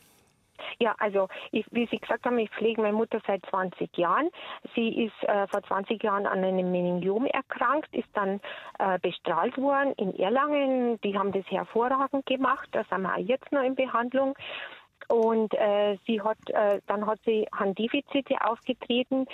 [0.81, 4.29] Ja, also ich, wie Sie gesagt haben, ich pflege meine Mutter seit 20 Jahren.
[4.75, 8.39] Sie ist äh, vor 20 Jahren an einem Meningiom erkrankt, ist dann
[8.79, 10.99] äh, bestrahlt worden in Erlangen.
[11.01, 12.69] Die haben das hervorragend gemacht.
[12.71, 14.35] Da sind wir auch jetzt noch in Behandlung.
[15.09, 19.25] Und äh, sie hat, äh, dann hat sie Handdefizite aufgetreten.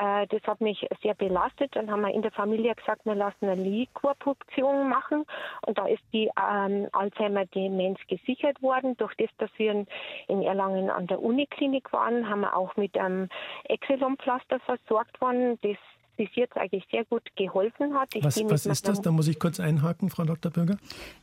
[0.00, 1.74] Äh, das hat mich sehr belastet.
[1.74, 5.24] Dann haben wir in der Familie gesagt, wir lassen eine Liquorpunktion machen.
[5.66, 8.96] Und da ist die ähm, Alzheimer-Demenz gesichert worden.
[8.96, 9.84] Durch das, dass wir
[10.28, 13.28] in Erlangen an der Uniklinik waren, haben wir auch mit einem
[13.64, 15.58] Exelon-Pflaster versorgt worden.
[15.62, 15.76] Das
[16.16, 18.14] bis jetzt eigentlich sehr gut geholfen hat.
[18.14, 19.00] Ich was, was ist das?
[19.00, 20.52] Da muss ich kurz einhaken, Frau Dr.
[20.52, 20.76] Bürger.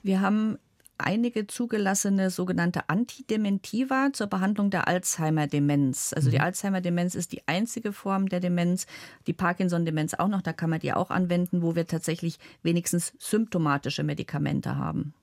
[0.04, 0.60] Wir haben
[1.06, 6.14] einige zugelassene sogenannte Antidementiva zur Behandlung der Alzheimer-Demenz.
[6.14, 6.32] Also mhm.
[6.32, 8.88] die Alzheimer-Demenz ist die einzige Form der Demenz,
[9.28, 14.04] die Parkinson-Demenz auch noch, da kann man die auch anwenden, wo wir tatsächlich wenigstens symptomatische
[14.04, 15.14] Medikamente haben.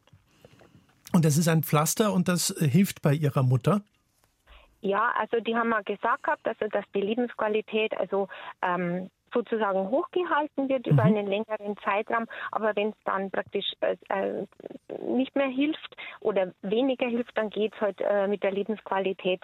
[1.12, 3.83] Und das ist ein Pflaster und das äh, hilft bei Ihrer Mutter?
[4.81, 8.29] Ja, also die haben mal gesagt gehabt, also dass die Lebensqualität also
[8.62, 11.17] ähm, sozusagen hochgehalten wird über mhm.
[11.17, 12.27] einen längeren Zeitraum.
[12.53, 14.47] Aber wenn es dann praktisch äh, äh,
[15.03, 19.41] nicht mehr hilft oder weniger hilft, dann geht es halt äh, mit der Lebensqualität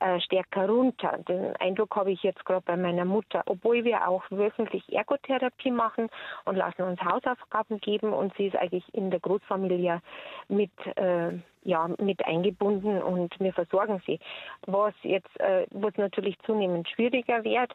[0.00, 1.18] äh, stärker runter.
[1.28, 6.08] Den Eindruck habe ich jetzt gerade bei meiner Mutter, obwohl wir auch wöchentlich Ergotherapie machen
[6.44, 10.00] und lassen uns Hausaufgaben geben und sie ist eigentlich in der Großfamilie
[10.48, 11.32] mit äh,
[11.64, 14.20] ja, mit eingebunden und wir versorgen sie.
[14.66, 17.74] Was jetzt, äh, was natürlich zunehmend schwieriger wird,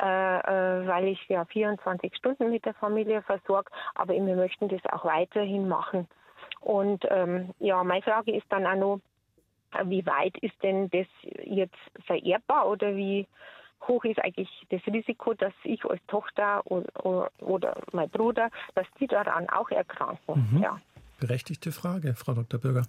[0.00, 4.84] äh, äh, weil ich ja 24 Stunden mit der Familie versorge, aber wir möchten das
[4.92, 6.06] auch weiterhin machen.
[6.60, 9.00] Und ähm, ja, meine Frage ist dann auch noch,
[9.84, 11.06] wie weit ist denn das
[11.44, 13.26] jetzt vererbbar oder wie
[13.86, 19.06] hoch ist eigentlich das Risiko, dass ich als Tochter oder, oder mein Bruder, dass die
[19.06, 20.48] daran auch erkranken?
[20.52, 20.62] Mhm.
[20.62, 20.80] Ja.
[21.20, 22.58] Berechtigte Frage, Frau Dr.
[22.58, 22.86] Bürger.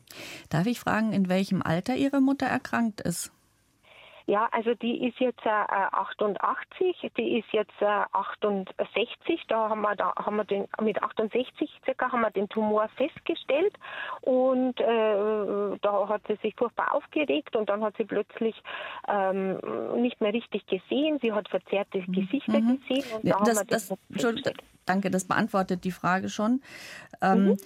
[0.50, 3.32] Darf ich fragen, in welchem Alter Ihre Mutter erkrankt ist?
[4.28, 9.41] Ja, also die ist jetzt äh, 88, die ist jetzt äh, 68.
[9.50, 13.74] Da haben wir, da haben wir den mit 68 circa haben wir den Tumor festgestellt
[14.22, 18.56] und äh, da hat sie sich furchtbar aufgeregt und dann hat sie plötzlich
[19.08, 19.60] ähm,
[19.98, 21.20] nicht mehr richtig gesehen.
[21.22, 22.13] Sie hat verzerrte mhm.
[22.13, 22.80] Gesichter mhm.
[22.88, 24.54] gesehen und da das, haben wir das,
[24.86, 26.62] Danke, das beantwortet die Frage schon.
[27.22, 27.58] Ähm, mhm.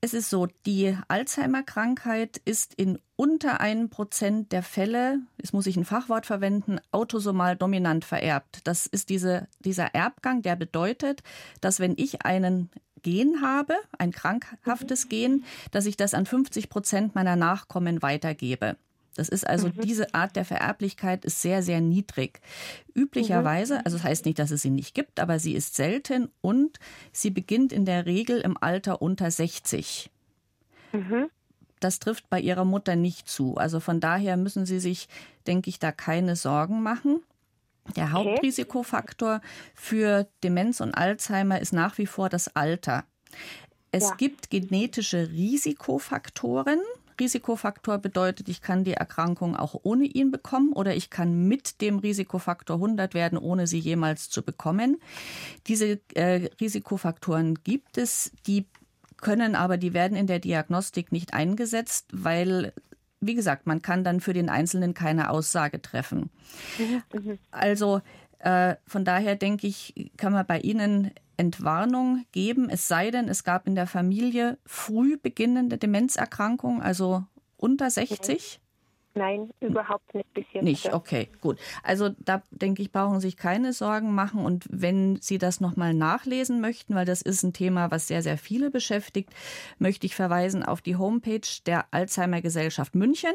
[0.00, 5.76] Es ist so, die Alzheimer-Krankheit ist in unter einem Prozent der Fälle, jetzt muss ich
[5.76, 8.60] ein Fachwort verwenden, autosomal dominant vererbt.
[8.62, 11.24] Das ist diese, dieser Erbgang, der bedeutet,
[11.60, 12.70] dass wenn ich einen
[13.02, 15.08] Gen habe, ein krankhaftes mhm.
[15.08, 18.76] Gen, dass ich das an 50 Prozent meiner Nachkommen weitergebe.
[19.18, 19.80] Das ist also mhm.
[19.82, 22.40] diese Art der Vererblichkeit ist sehr, sehr niedrig.
[22.94, 23.80] Üblicherweise, mhm.
[23.84, 26.78] also das heißt nicht, dass es sie nicht gibt, aber sie ist selten und
[27.10, 30.08] sie beginnt in der Regel im Alter unter 60.
[30.92, 31.30] Mhm.
[31.80, 33.56] Das trifft bei ihrer Mutter nicht zu.
[33.56, 35.08] Also von daher müssen Sie sich,
[35.48, 37.20] denke ich, da keine Sorgen machen.
[37.96, 39.40] Der Hauptrisikofaktor
[39.74, 43.04] für Demenz und Alzheimer ist nach wie vor das Alter.
[43.90, 44.14] Es ja.
[44.16, 46.80] gibt genetische Risikofaktoren,
[47.18, 51.98] Risikofaktor bedeutet, ich kann die Erkrankung auch ohne ihn bekommen oder ich kann mit dem
[51.98, 54.98] Risikofaktor 100 werden, ohne sie jemals zu bekommen.
[55.66, 58.66] Diese äh, Risikofaktoren gibt es, die
[59.16, 62.72] können aber, die werden in der Diagnostik nicht eingesetzt, weil
[63.20, 66.30] wie gesagt, man kann dann für den Einzelnen keine Aussage treffen.
[66.78, 67.38] Mhm, mhm.
[67.50, 68.00] Also
[68.40, 73.66] von daher denke ich, kann man bei Ihnen Entwarnung geben, es sei denn, es gab
[73.66, 77.24] in der Familie früh beginnende Demenzerkrankungen, also
[77.56, 78.60] unter 60?
[79.14, 80.62] Nein, überhaupt nicht bis jetzt.
[80.62, 81.58] Nicht, okay, gut.
[81.82, 84.44] Also da denke ich, brauchen Sie sich keine Sorgen machen.
[84.44, 88.38] Und wenn Sie das nochmal nachlesen möchten, weil das ist ein Thema, was sehr, sehr
[88.38, 89.30] viele beschäftigt,
[89.78, 93.34] möchte ich verweisen auf die Homepage der Alzheimer Gesellschaft München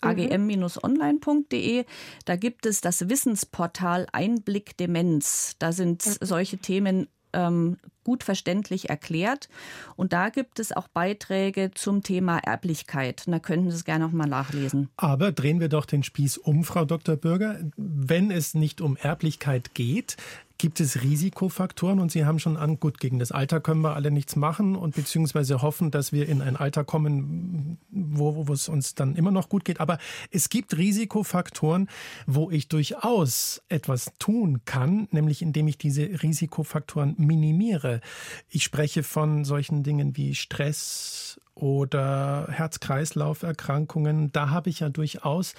[0.00, 1.84] agm-online.de.
[2.24, 5.56] Da gibt es das Wissensportal Einblick Demenz.
[5.58, 6.16] Da sind mhm.
[6.20, 9.48] solche Themen ähm, gut verständlich erklärt.
[9.96, 13.24] Und da gibt es auch Beiträge zum Thema Erblichkeit.
[13.26, 14.90] Und da könnten Sie es gerne noch mal nachlesen.
[14.96, 17.16] Aber drehen wir doch den Spieß um, Frau Dr.
[17.16, 17.58] Bürger.
[17.76, 20.16] Wenn es nicht um Erblichkeit geht,
[20.56, 21.98] Gibt es Risikofaktoren?
[21.98, 24.94] Und Sie haben schon an, gut, gegen das Alter können wir alle nichts machen und
[24.94, 29.48] beziehungsweise hoffen, dass wir in ein Alter kommen, wo, wo es uns dann immer noch
[29.48, 29.80] gut geht.
[29.80, 29.98] Aber
[30.30, 31.88] es gibt Risikofaktoren,
[32.26, 38.00] wo ich durchaus etwas tun kann, nämlich indem ich diese Risikofaktoren minimiere.
[38.48, 44.30] Ich spreche von solchen Dingen wie Stress oder Herz-Kreislauf-Erkrankungen.
[44.32, 45.54] Da habe ich ja durchaus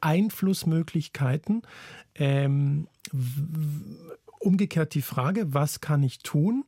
[0.00, 1.62] Einflussmöglichkeiten.
[2.14, 2.88] Ähm,
[4.44, 6.64] umgekehrt die Frage, was kann ich tun,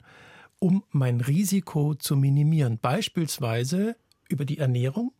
[0.58, 2.78] um mein Risiko zu minimieren?
[2.80, 3.96] Beispielsweise
[4.28, 5.12] über die Ernährung.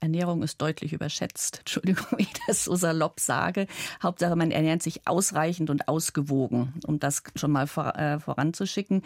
[0.00, 1.58] Ernährung ist deutlich überschätzt.
[1.60, 3.66] Entschuldigung, wenn ich das so salopp sage.
[4.02, 9.02] Hauptsache, man ernährt sich ausreichend und ausgewogen, um das schon mal vor, äh, voranzuschicken.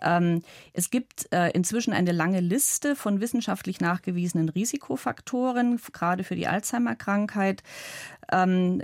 [0.00, 6.48] Ähm, es gibt äh, inzwischen eine lange Liste von wissenschaftlich nachgewiesenen Risikofaktoren, gerade für die
[6.48, 7.62] Alzheimer-Krankheit.
[8.32, 8.82] Ähm,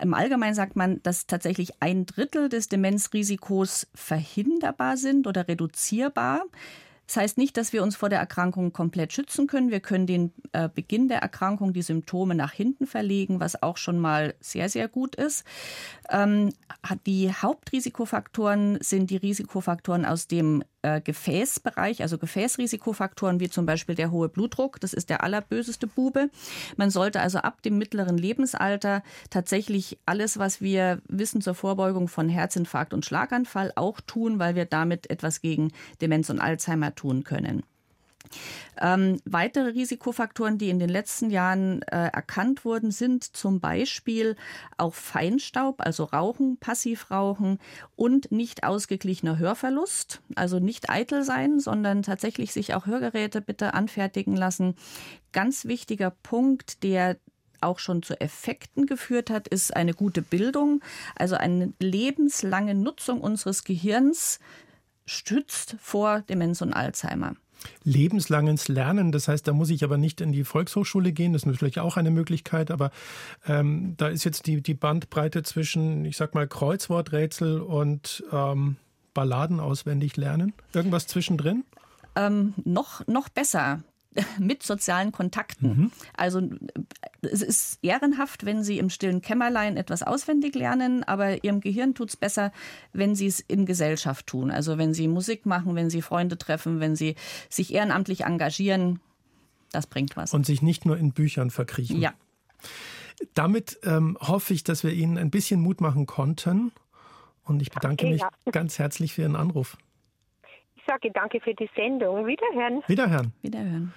[0.00, 6.44] im Allgemeinen sagt man, dass tatsächlich ein Drittel des Demenzrisikos verhinderbar sind oder reduzierbar.
[7.06, 9.70] Das heißt nicht, dass wir uns vor der Erkrankung komplett schützen können.
[9.70, 13.98] Wir können den äh, Beginn der Erkrankung, die Symptome nach hinten verlegen, was auch schon
[13.98, 15.44] mal sehr, sehr gut ist.
[16.08, 16.54] Ähm,
[17.04, 24.10] die Hauptrisikofaktoren sind die Risikofaktoren aus dem äh, Gefäßbereich, also Gefäßrisikofaktoren wie zum Beispiel der
[24.10, 24.80] hohe Blutdruck.
[24.80, 26.30] Das ist der allerböseste Bube.
[26.76, 32.28] Man sollte also ab dem mittleren Lebensalter tatsächlich alles, was wir wissen zur Vorbeugung von
[32.28, 37.62] Herzinfarkt und Schlaganfall auch tun, weil wir damit etwas gegen Demenz und Alzheimer tun können.
[38.80, 44.36] Ähm, weitere Risikofaktoren, die in den letzten Jahren äh, erkannt wurden, sind zum Beispiel
[44.76, 47.58] auch Feinstaub, also Rauchen, Passivrauchen
[47.96, 50.22] und nicht ausgeglichener Hörverlust.
[50.34, 54.74] Also nicht eitel sein, sondern tatsächlich sich auch Hörgeräte bitte anfertigen lassen.
[55.32, 57.16] Ganz wichtiger Punkt, der
[57.62, 60.82] auch schon zu Effekten geführt hat, ist eine gute Bildung,
[61.14, 64.40] also eine lebenslange Nutzung unseres Gehirns
[65.06, 67.34] stützt vor Demenz und Alzheimer
[67.84, 69.12] lebenslanges Lernen.
[69.12, 71.32] Das heißt, da muss ich aber nicht in die Volkshochschule gehen.
[71.32, 72.90] Das ist natürlich auch eine Möglichkeit, aber
[73.46, 78.76] ähm, da ist jetzt die, die Bandbreite zwischen, ich sag mal, Kreuzworträtsel und ähm,
[79.14, 80.52] Balladen auswendig lernen.
[80.72, 81.64] Irgendwas zwischendrin?
[82.14, 83.82] Ähm, noch, noch besser
[84.38, 85.68] mit sozialen Kontakten.
[85.68, 85.92] Mhm.
[86.16, 86.42] Also
[87.22, 92.10] es ist ehrenhaft, wenn Sie im stillen Kämmerlein etwas auswendig lernen, aber Ihrem Gehirn tut
[92.10, 92.52] es besser,
[92.92, 94.50] wenn Sie es in Gesellschaft tun.
[94.50, 97.16] Also wenn Sie Musik machen, wenn Sie Freunde treffen, wenn Sie
[97.48, 99.00] sich ehrenamtlich engagieren,
[99.70, 100.34] das bringt was.
[100.34, 102.00] Und sich nicht nur in Büchern verkriechen.
[102.00, 102.12] Ja.
[103.34, 106.72] Damit ähm, hoffe ich, dass wir Ihnen ein bisschen Mut machen konnten.
[107.44, 108.30] Und ich bedanke okay, mich ja.
[108.52, 109.76] ganz herzlich für Ihren Anruf.
[110.84, 112.26] Ich sage danke für die Sendung.
[112.26, 112.82] Wiederhören.
[112.88, 113.32] Wiederhören.
[113.40, 113.94] Wiederhören.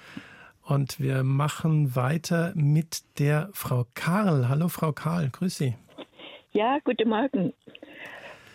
[0.62, 4.50] Und wir machen weiter mit der Frau Karl.
[4.50, 5.76] Hallo Frau Karl, grüß Sie.
[6.52, 7.54] Ja, guten Morgen.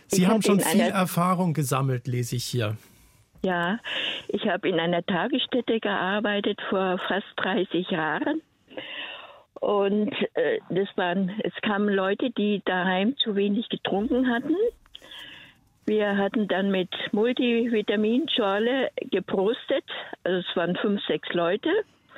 [0.06, 2.76] Sie ich haben schon viel Erfahrung gesammelt, lese ich hier.
[3.42, 3.80] Ja,
[4.28, 8.42] ich habe in einer Tagesstätte gearbeitet vor fast 30 Jahren.
[9.54, 14.54] Und äh, das waren, es kamen Leute, die daheim zu wenig getrunken hatten.
[15.86, 19.84] Wir hatten dann mit Multivitaminschorle geprostet.
[20.24, 21.70] Also es waren fünf, sechs Leute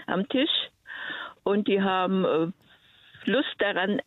[0.06, 0.50] am Tisch.
[1.44, 4.00] Und die haben äh, Lust daran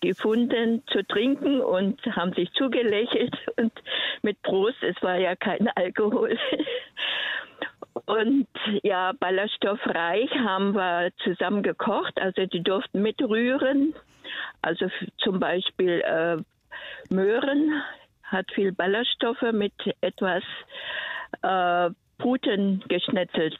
[0.00, 3.72] gefunden zu trinken und haben sich zugelächelt und
[4.22, 6.38] mit Prost, es war ja kein Alkohol.
[8.06, 8.46] Und
[8.82, 12.18] ja, ballaststoffreich haben wir zusammen gekocht.
[12.20, 13.94] Also die durften mitrühren.
[14.62, 14.86] Also
[15.18, 16.36] zum Beispiel äh,
[17.12, 17.82] Möhren
[18.30, 20.42] hat viel Ballaststoffe mit etwas
[21.42, 23.58] äh, Puten geschnetzelt.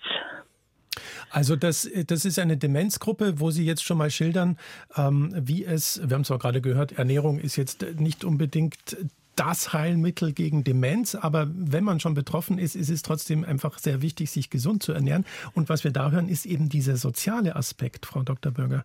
[1.30, 4.58] Also das, das ist eine Demenzgruppe, wo Sie jetzt schon mal schildern,
[4.96, 8.96] ähm, wie es, wir haben es auch gerade gehört, Ernährung ist jetzt nicht unbedingt
[9.38, 14.02] das Heilmittel gegen Demenz, aber wenn man schon betroffen ist, ist es trotzdem einfach sehr
[14.02, 15.24] wichtig, sich gesund zu ernähren.
[15.54, 18.50] Und was wir da hören, ist eben dieser soziale Aspekt, Frau Dr.
[18.50, 18.84] Bürger.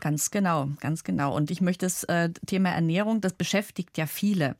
[0.00, 1.36] Ganz genau, ganz genau.
[1.36, 4.56] Und ich möchte das äh, Thema Ernährung, das beschäftigt ja viele.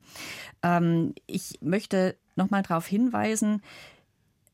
[0.62, 3.62] Ähm, ich möchte noch mal darauf hinweisen,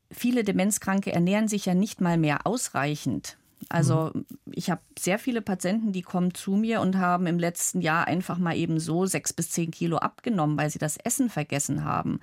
[0.09, 3.37] viele Demenzkranke ernähren sich ja nicht mal mehr ausreichend.
[3.69, 4.25] Also mhm.
[4.51, 8.37] ich habe sehr viele Patienten, die kommen zu mir und haben im letzten Jahr einfach
[8.37, 12.19] mal eben so sechs bis zehn Kilo abgenommen, weil sie das Essen vergessen haben.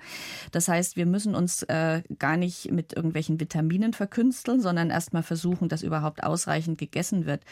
[0.51, 5.69] Das heißt, wir müssen uns äh, gar nicht mit irgendwelchen Vitaminen verkünsteln, sondern erstmal versuchen,
[5.69, 7.43] dass überhaupt ausreichend gegessen wird.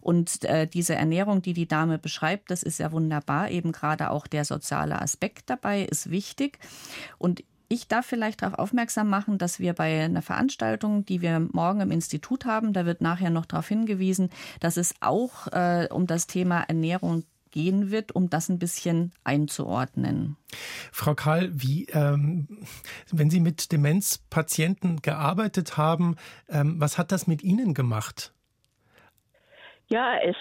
[0.00, 3.50] Und äh, diese Ernährung, die die Dame beschreibt, das ist ja wunderbar.
[3.50, 6.58] Eben gerade auch der soziale Aspekt dabei ist wichtig.
[7.18, 7.42] Und
[7.72, 11.90] ich darf vielleicht darauf aufmerksam machen, dass wir bei einer Veranstaltung, die wir morgen im
[11.90, 14.28] Institut haben, da wird nachher noch darauf hingewiesen,
[14.60, 20.36] dass es auch äh, um das Thema Ernährung gehen wird, um das ein bisschen einzuordnen.
[20.90, 22.46] Frau Karl, wie, ähm,
[23.10, 26.16] wenn Sie mit Demenzpatienten gearbeitet haben,
[26.50, 28.34] ähm, was hat das mit Ihnen gemacht?
[29.88, 30.36] Ja, es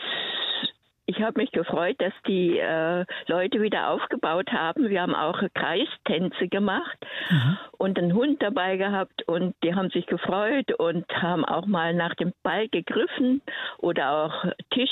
[1.12, 4.90] ich habe mich gefreut, dass die äh, Leute wieder aufgebaut haben.
[4.90, 6.98] Wir haben auch Kreistänze gemacht
[7.30, 7.58] mhm.
[7.78, 12.16] und einen Hund dabei gehabt und die haben sich gefreut und haben auch mal nach
[12.16, 13.42] dem Ball gegriffen
[13.78, 14.90] oder auch Tisch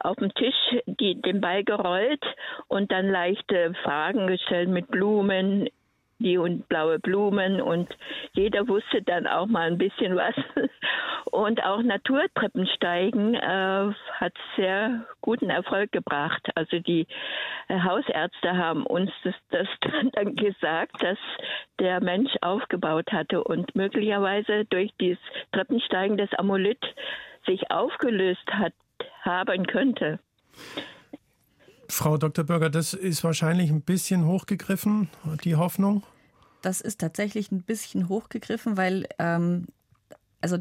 [0.00, 2.24] auf dem Tisch die, den Ball gerollt
[2.68, 5.68] und dann leichte Fragen gestellt mit Blumen
[6.20, 7.88] die und blaue Blumen und
[8.32, 10.34] jeder wusste dann auch mal ein bisschen was.
[11.30, 16.48] Und auch Naturtreppensteigen äh, hat sehr guten Erfolg gebracht.
[16.54, 17.06] Also die
[17.68, 19.68] äh, Hausärzte haben uns das, das
[20.12, 21.18] dann gesagt, dass
[21.78, 26.84] der Mensch aufgebaut hatte und möglicherweise durch dieses Treppensteigen das Amulett
[27.46, 28.72] sich aufgelöst hat
[29.22, 30.18] haben könnte.
[31.90, 32.44] Frau Dr.
[32.44, 35.08] Bürger, das ist wahrscheinlich ein bisschen hochgegriffen,
[35.44, 36.02] die Hoffnung.
[36.62, 39.66] Das ist tatsächlich ein bisschen hochgegriffen, weil ähm,
[40.40, 40.58] also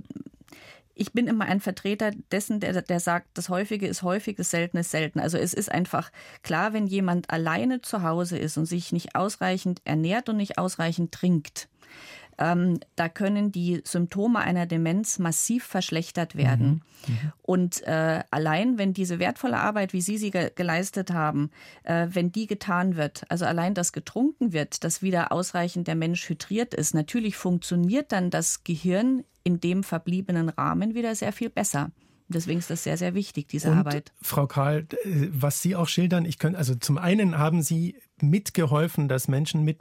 [0.96, 4.82] ich bin immer ein Vertreter dessen, der, der sagt, das Häufige ist häufig, das Seltene
[4.82, 5.20] ist selten.
[5.20, 6.12] Also es ist einfach
[6.44, 11.14] klar, wenn jemand alleine zu Hause ist und sich nicht ausreichend ernährt und nicht ausreichend
[11.14, 11.70] trinkt,
[12.40, 16.82] ähm, da können die Symptome einer Demenz massiv verschlechtert werden.
[17.08, 17.14] Mhm.
[17.14, 17.34] Mhm.
[17.42, 21.52] Und äh, allein, wenn diese wertvolle Arbeit, wie Sie sie ge geleistet haben,
[21.84, 26.28] äh, wenn die getan wird, also allein das getrunken wird, dass wieder ausreichend der Mensch
[26.30, 31.92] hydriert ist, natürlich funktioniert dann das Gehirn in dem verbliebenen Rahmen wieder sehr viel besser.
[32.32, 34.12] Deswegen ist das sehr, sehr wichtig, diese und, Arbeit.
[34.22, 34.86] Frau Karl,
[35.32, 39.80] was Sie auch schildern, ich könnte, also zum einen haben Sie mitgeholfen, dass Menschen mit,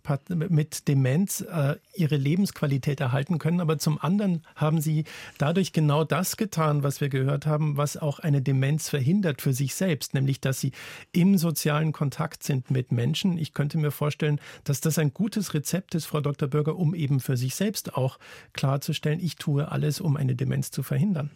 [0.51, 5.05] mit Demenz äh, ihre Lebensqualität erhalten können, aber zum anderen haben Sie
[5.37, 9.75] dadurch genau das getan, was wir gehört haben, was auch eine Demenz verhindert für sich
[9.75, 10.73] selbst, nämlich dass Sie
[11.13, 13.37] im sozialen Kontakt sind mit Menschen.
[13.37, 16.49] Ich könnte mir vorstellen, dass das ein gutes Rezept ist, Frau Dr.
[16.49, 18.19] Bürger, um eben für sich selbst auch
[18.55, 21.31] klarzustellen, ich tue alles, um eine Demenz zu verhindern.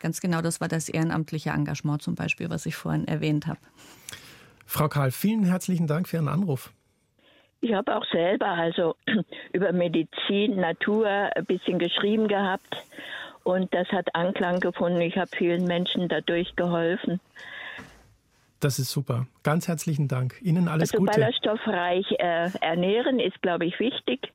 [0.00, 3.58] Ganz genau, das war das ehrenamtliche Engagement zum Beispiel, was ich vorhin erwähnt habe.
[4.66, 6.72] Frau Karl, vielen herzlichen Dank für Ihren Anruf.
[7.60, 8.94] Ich habe auch selber also
[9.52, 12.76] über Medizin, Natur ein bisschen geschrieben gehabt
[13.42, 15.00] und das hat Anklang gefunden.
[15.00, 17.20] Ich habe vielen Menschen dadurch geholfen.
[18.60, 19.26] Das ist super.
[19.42, 20.36] Ganz herzlichen Dank.
[20.42, 21.18] Ihnen alles also Gute.
[21.18, 24.32] Ballaststoffreich äh, ernähren ist, glaube ich, wichtig.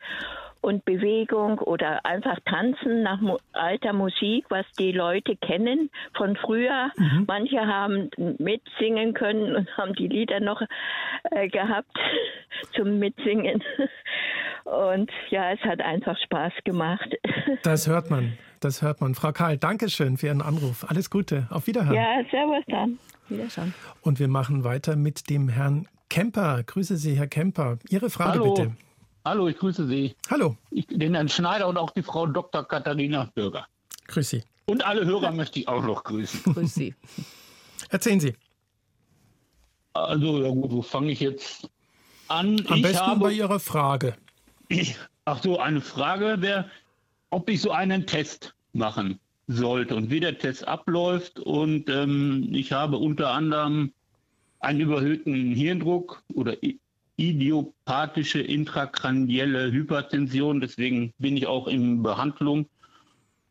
[0.64, 6.90] Und Bewegung oder einfach tanzen nach mu alter Musik, was die Leute kennen von früher.
[6.98, 7.26] Mhm.
[7.28, 10.62] Manche haben mitsingen können und haben die Lieder noch
[11.32, 11.92] äh, gehabt
[12.76, 13.62] zum Mitsingen.
[14.64, 17.14] Und ja, es hat einfach Spaß gemacht.
[17.64, 18.38] Das hört man.
[18.62, 19.14] Das hört man.
[19.14, 20.86] Frau Karl, danke schön für Ihren Anruf.
[20.90, 21.48] Alles Gute.
[21.50, 21.96] Auf Wiederhören.
[21.96, 22.98] Ja, servus dann.
[23.28, 23.74] Wiederschauen.
[24.02, 26.64] Und wir machen weiter mit dem Herrn Kemper.
[26.64, 27.78] Grüße Sie, Herr Kemper.
[27.90, 28.54] Ihre Frage Hallo.
[28.54, 28.72] bitte.
[29.26, 30.16] Hallo, ich grüße Sie.
[30.30, 30.58] Hallo.
[30.70, 32.68] Ich, den Herrn Schneider und auch die Frau Dr.
[32.68, 33.66] Katharina Bürger.
[34.08, 34.44] Grüß Sie.
[34.66, 36.54] Und alle Hörer möchte ich auch noch grüßen.
[36.54, 36.94] Grüß Sie.
[37.90, 38.34] Erzählen Sie.
[39.94, 41.70] Also, ja gut, wo fange ich jetzt
[42.28, 42.66] an?
[42.68, 44.16] Am ich besten habe, bei Ihrer Frage.
[44.68, 46.70] ich, ach so, eine Frage wäre,
[47.30, 51.40] ob ich so einen Test machen sollte und wie der Test abläuft.
[51.40, 53.94] Und ähm, ich habe unter anderem
[54.60, 56.62] einen überhöhten Hirndruck oder
[57.18, 60.62] idiopathische intrakranielle Hypertension.
[60.62, 62.68] Deswegen bin ich auch in Behandlung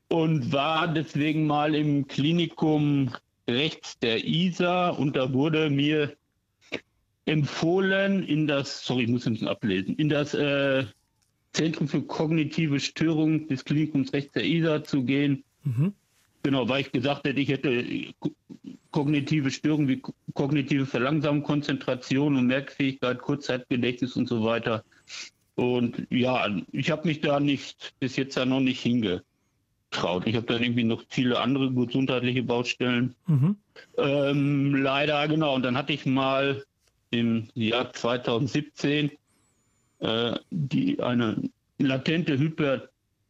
[0.08, 3.10] und war deswegen mal im Klinikum
[3.48, 6.14] rechts der Isar und da wurde mir
[7.24, 10.84] empfohlen in das, sorry, ich muss ein bisschen ablesen, in das äh,
[11.52, 15.44] Zentrum für kognitive Störungen des Klinikums rechts der Isar zu gehen.
[15.64, 15.94] Mhm.
[16.42, 17.84] Genau, weil ich gesagt hätte, ich hätte
[18.18, 18.34] ko-
[18.90, 24.84] kognitive Störungen wie ko- kognitive Verlangsamung, Konzentration und Merkfähigkeit, Kurzzeitgedächtnis und so weiter.
[25.54, 30.26] Und ja, ich habe mich da nicht, bis jetzt ja noch nicht hingetraut.
[30.26, 33.14] Ich habe dann irgendwie noch viele andere gesundheitliche Baustellen.
[33.26, 33.56] Mhm.
[33.98, 35.54] Ähm, leider, genau.
[35.54, 36.64] Und dann hatte ich mal
[37.10, 39.12] im Jahr 2017
[40.00, 41.36] äh, die, eine
[41.78, 42.38] latente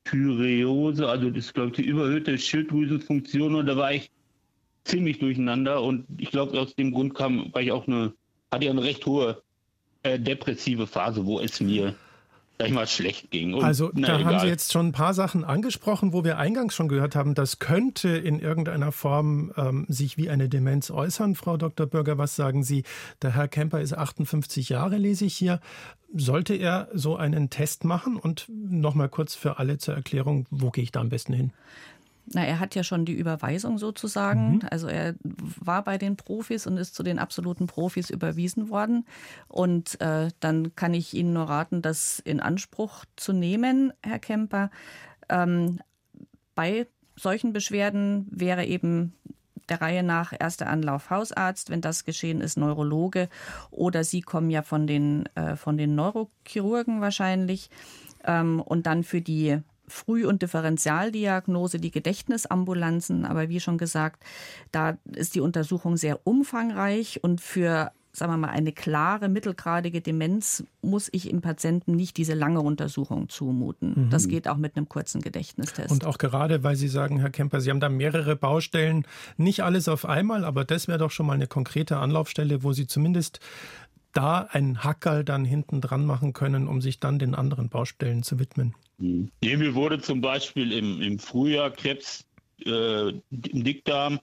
[0.04, 3.54] Hyperthyreose, also das ist, glaube ich, die überhöhte Schilddrüsenfunktion.
[3.54, 4.10] Und da war ich
[4.84, 5.82] ziemlich durcheinander.
[5.82, 8.12] Und ich glaube, aus dem Grund kam, war ich auch eine,
[8.50, 9.42] hatte ich eine recht hohe
[10.02, 11.94] äh, depressive Phase, wo es mir,
[12.58, 13.54] sag ich mal, schlecht ging.
[13.54, 14.40] Und, Also na, da haben egal.
[14.40, 18.08] Sie jetzt schon ein paar Sachen angesprochen, wo wir eingangs schon gehört haben, das könnte
[18.10, 21.34] in irgendeiner Form ähm, sich wie eine Demenz äußern.
[21.34, 21.86] Frau Dr.
[21.86, 22.84] Bürger, was sagen Sie?
[23.20, 25.60] Der Herr Kemper ist 58 Jahre, lese ich hier.
[26.14, 28.16] Sollte er so einen Test machen?
[28.16, 31.52] Und nochmal kurz für alle zur Erklärung, wo gehe ich da am besten hin?
[32.26, 34.54] Na, er hat ja schon die Überweisung sozusagen.
[34.54, 34.60] Mhm.
[34.70, 35.14] Also er
[35.60, 39.06] war bei den Profis und ist zu den absoluten Profis überwiesen worden.
[39.48, 44.70] Und äh, dann kann ich Ihnen nur raten, das in Anspruch zu nehmen, Herr Kemper.
[45.28, 45.80] Ähm,
[46.54, 49.14] bei solchen Beschwerden wäre eben
[49.68, 53.28] der Reihe nach erster Anlauf Hausarzt, wenn das geschehen ist, Neurologe
[53.70, 57.70] oder Sie kommen ja von den, äh, von den Neurochirurgen wahrscheinlich.
[58.24, 59.58] Ähm, und dann für die
[59.92, 63.24] Früh- und Differentialdiagnose die Gedächtnisambulanzen.
[63.24, 64.24] Aber wie schon gesagt,
[64.72, 70.64] da ist die Untersuchung sehr umfangreich und für sagen wir mal, eine klare, mittelgradige Demenz
[70.82, 74.10] muss ich im Patienten nicht diese lange Untersuchung zumuten.
[74.10, 75.90] Das geht auch mit einem kurzen Gedächtnistest.
[75.90, 79.06] Und auch gerade, weil Sie sagen, Herr Kemper, Sie haben da mehrere Baustellen,
[79.38, 82.86] nicht alles auf einmal, aber das wäre doch schon mal eine konkrete Anlaufstelle, wo Sie
[82.86, 83.40] zumindest
[84.12, 88.38] da ein Hackerl dann hinten dran machen können, um sich dann den anderen Baustellen zu
[88.38, 88.74] widmen.
[89.02, 92.24] Nee, mir wurde zum Beispiel im, im Frühjahr Krebs
[92.64, 94.20] äh, im Dickdarm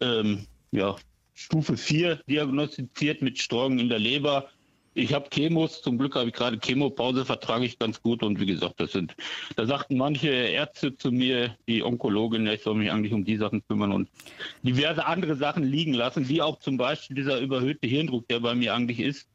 [0.00, 0.94] ähm, ja,
[1.34, 4.48] Stufe 4 diagnostiziert mit Streuung in der Leber.
[4.94, 8.46] Ich habe Chemos, zum Glück habe ich gerade Chemopause, vertrage ich ganz gut und wie
[8.46, 9.16] gesagt, das sind,
[9.56, 13.66] da sagten manche Ärzte zu mir, die Onkologin, ich soll mich eigentlich um die Sachen
[13.66, 14.08] kümmern und
[14.62, 18.72] diverse andere Sachen liegen lassen, wie auch zum Beispiel dieser überhöhte Hirndruck, der bei mir
[18.72, 19.28] eigentlich ist.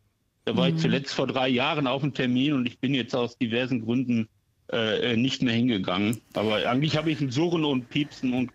[0.46, 3.38] Da war ich zuletzt vor drei Jahren auf dem Termin und ich bin jetzt aus
[3.38, 4.28] diversen Gründen
[4.72, 6.22] äh, nicht mehr hingegangen.
[6.34, 8.52] Aber eigentlich habe ich ein Surren und Piepsen und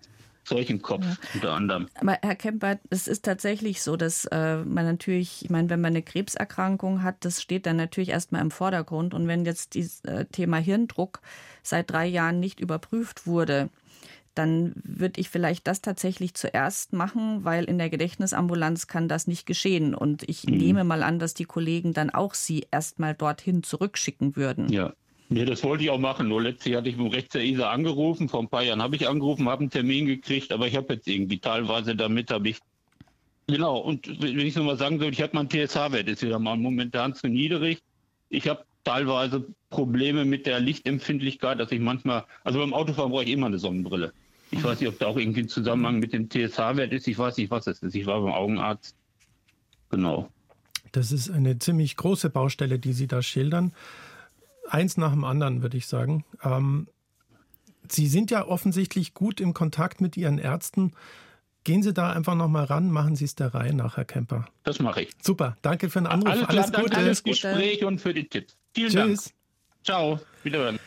[0.48, 1.88] Zeug im Kopf unter anderem.
[2.00, 5.92] Aber Herr Kemper, es ist tatsächlich so, dass äh, man natürlich, ich meine, wenn man
[5.92, 9.12] eine Krebserkrankung hat, das steht dann natürlich erstmal im Vordergrund.
[9.12, 11.20] Und wenn jetzt das äh, Thema Hirndruck
[11.62, 13.68] seit drei Jahren nicht überprüft wurde,
[14.38, 19.46] dann würde ich vielleicht das tatsächlich zuerst machen, weil in der Gedächtnisambulanz kann das nicht
[19.46, 19.94] geschehen.
[19.94, 24.68] Und ich nehme mal an, dass die Kollegen dann auch Sie erstmal dorthin zurückschicken würden.
[24.72, 24.92] Ja.
[25.30, 26.28] Nee, das wollte ich auch machen.
[26.28, 28.28] Nur letztlich hatte ich beim Rechts der ISA angerufen.
[28.28, 31.06] Vor ein paar Jahren habe ich angerufen, habe einen Termin gekriegt, aber ich habe jetzt
[31.06, 32.58] irgendwie teilweise damit habe ich.
[33.46, 36.56] Genau, und wenn ich es nochmal sagen soll, ich habe mein TSH-Wert ist wieder mal
[36.56, 37.82] momentan zu niedrig.
[38.30, 43.30] Ich habe teilweise Probleme mit der Lichtempfindlichkeit, dass ich manchmal, also beim Autofahren brauche ich
[43.30, 44.12] immer eine Sonnenbrille.
[44.50, 47.06] Ich weiß nicht, ob da auch irgendwie ein Zusammenhang mit dem TSH-Wert ist.
[47.08, 47.94] Ich weiß nicht, was das ist.
[47.94, 48.96] Ich war beim Augenarzt.
[49.90, 50.30] Genau.
[50.92, 53.72] Das ist eine ziemlich große Baustelle, die Sie da schildern.
[54.68, 56.24] Eins nach dem anderen, würde ich sagen.
[56.42, 56.88] Ähm,
[57.90, 60.92] Sie sind ja offensichtlich gut im Kontakt mit Ihren Ärzten.
[61.64, 64.46] Gehen Sie da einfach nochmal ran, machen Sie es der Reihe nach, Herr Kemper.
[64.64, 65.10] Das mache ich.
[65.22, 66.28] Super, danke für den Anruf.
[66.28, 66.96] Alles, alles klar, Gute.
[66.96, 68.56] Alles Gespräch und für die Tipps.
[68.74, 69.24] Vielen Tschüss.
[69.24, 69.34] Dank.
[69.84, 70.78] Ciao, wiederhören.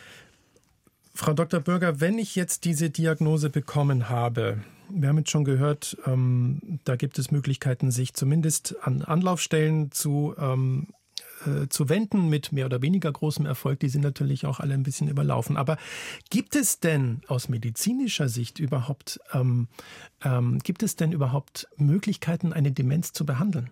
[1.21, 1.59] Frau Dr.
[1.59, 6.95] Bürger, wenn ich jetzt diese Diagnose bekommen habe, wir haben jetzt schon gehört, ähm, da
[6.95, 10.87] gibt es Möglichkeiten, sich zumindest an Anlaufstellen zu, ähm,
[11.45, 13.79] äh, zu wenden mit mehr oder weniger großem Erfolg.
[13.81, 15.57] Die sind natürlich auch alle ein bisschen überlaufen.
[15.57, 15.77] Aber
[16.31, 19.67] gibt es denn aus medizinischer Sicht überhaupt, ähm,
[20.23, 23.69] ähm gibt es denn überhaupt Möglichkeiten, eine Demenz zu behandeln?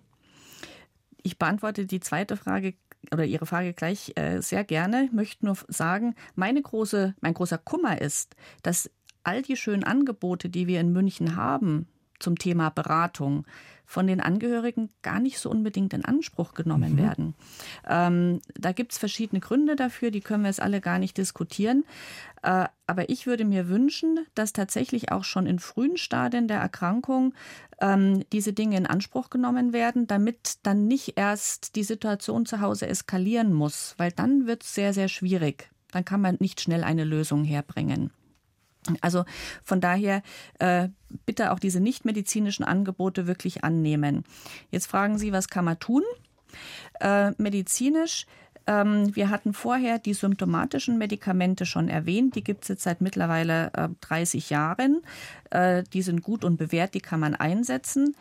[1.24, 2.76] Ich beantworte die zweite Frage
[3.12, 5.06] oder Ihre Frage gleich äh, sehr gerne.
[5.06, 8.90] Ich möchte nur sagen, meine große, mein großer Kummer ist, dass
[9.24, 11.88] all die schönen Angebote, die wir in München haben
[12.20, 13.46] zum Thema Beratung,
[13.90, 16.98] von den Angehörigen gar nicht so unbedingt in Anspruch genommen mhm.
[17.00, 17.34] werden.
[17.90, 21.84] Ähm, da gibt es verschiedene Gründe dafür, die können wir jetzt alle gar nicht diskutieren.
[22.44, 27.34] Äh, aber ich würde mir wünschen, dass tatsächlich auch schon in frühen Stadien der Erkrankung
[27.82, 32.86] ähm, diese Dinge in Anspruch genommen werden, damit dann nicht erst die Situation zu Hause
[32.86, 35.72] eskalieren muss, weil dann wird es sehr, sehr schwierig.
[35.90, 38.12] Dann kann man nicht schnell eine Lösung herbringen.
[39.02, 39.26] Also
[39.64, 40.22] von daher
[40.60, 40.90] äh,
[41.26, 44.24] bitte auch diese nichtmedizinischen Angebote wirklich annehmen.
[44.72, 46.04] Jetzt fragen Sie, was kann man tun?
[47.00, 48.26] Äh, medizinisch
[48.70, 52.36] ähm, wir hatten vorher die symptomatischen Medikamente schon erwähnt.
[52.36, 55.02] Die gibt es jetzt seit mittlerweile äh, 30 Jahren.
[55.50, 58.16] Äh, die sind gut und bewährt, die kann man einsetzen.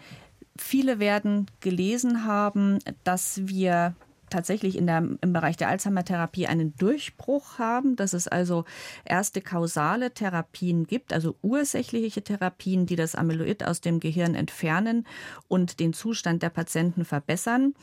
[0.56, 3.94] Viele werden gelesen haben, dass wir
[4.30, 8.64] tatsächlich in der, im Bereich der Alzheimer-Therapie einen Durchbruch haben, dass es also
[9.04, 15.06] erste kausale Therapien gibt, also ursächliche Therapien, die das Amyloid aus dem Gehirn entfernen
[15.48, 17.74] und den Zustand der Patienten verbessern.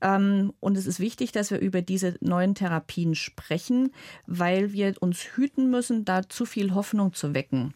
[0.00, 3.92] Ähm, und es ist wichtig, dass wir über diese neuen Therapien sprechen,
[4.26, 7.74] weil wir uns hüten müssen, da zu viel Hoffnung zu wecken.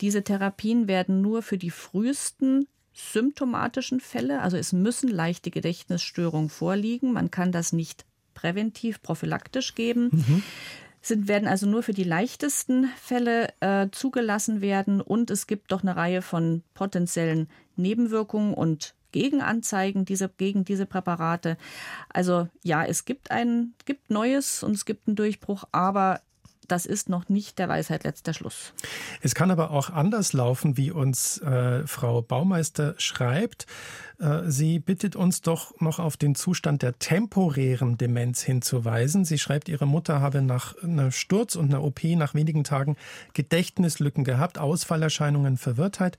[0.00, 2.66] Diese Therapien werden nur für die frühesten
[2.96, 7.12] symptomatischen Fälle, also es müssen leichte Gedächtnisstörungen vorliegen.
[7.12, 10.08] Man kann das nicht präventiv, prophylaktisch geben.
[10.12, 10.42] Mhm.
[11.02, 15.82] Sind, werden also nur für die leichtesten Fälle äh, zugelassen werden und es gibt doch
[15.82, 21.58] eine Reihe von potenziellen Nebenwirkungen und Gegenanzeigen diese, gegen diese Präparate.
[22.08, 26.20] Also ja, es gibt ein, gibt Neues und es gibt einen Durchbruch, aber
[26.68, 28.72] das ist noch nicht der Weisheit letzter Schluss.
[29.20, 33.66] Es kann aber auch anders laufen, wie uns äh, Frau Baumeister schreibt.
[34.18, 39.24] Äh, sie bittet uns doch noch auf den Zustand der temporären Demenz hinzuweisen.
[39.24, 42.96] Sie schreibt, ihre Mutter habe nach einem Sturz und einer OP nach wenigen Tagen
[43.34, 46.16] Gedächtnislücken gehabt, Ausfallerscheinungen, Verwirrtheit.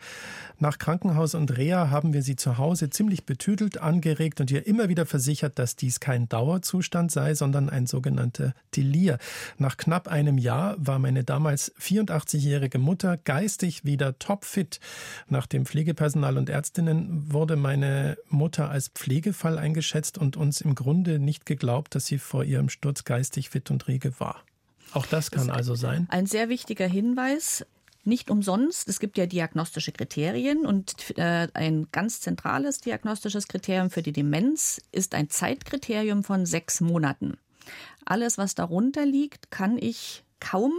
[0.59, 4.89] Nach Krankenhaus und Reha haben wir sie zu Hause ziemlich betüdelt, angeregt und ihr immer
[4.89, 9.17] wieder versichert, dass dies kein Dauerzustand sei, sondern ein sogenannter Delir.
[9.57, 14.79] Nach knapp einem Jahr war meine damals 84-jährige Mutter geistig wieder topfit.
[15.27, 20.75] Nach dem Pflegepersonal und Ärztinnen wurde meine meine Mutter als Pflegefall eingeschätzt und uns im
[20.75, 24.43] Grunde nicht geglaubt, dass sie vor ihrem Sturz geistig fit und rege war.
[24.93, 26.07] Auch das kann das also sein.
[26.09, 27.65] Ein sehr wichtiger Hinweis.
[28.03, 28.87] Nicht umsonst.
[28.87, 34.81] Es gibt ja diagnostische Kriterien und äh, ein ganz zentrales diagnostisches Kriterium für die Demenz
[34.93, 37.37] ist ein Zeitkriterium von sechs Monaten.
[38.05, 40.73] Alles, was darunter liegt, kann ich kaum,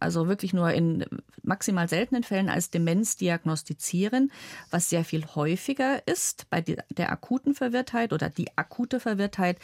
[0.00, 1.04] also wirklich nur in
[1.42, 4.32] maximal seltenen Fällen als Demenz diagnostizieren,
[4.70, 9.58] was sehr viel häufiger ist bei der akuten Verwirrtheit oder die akute Verwirrtheit.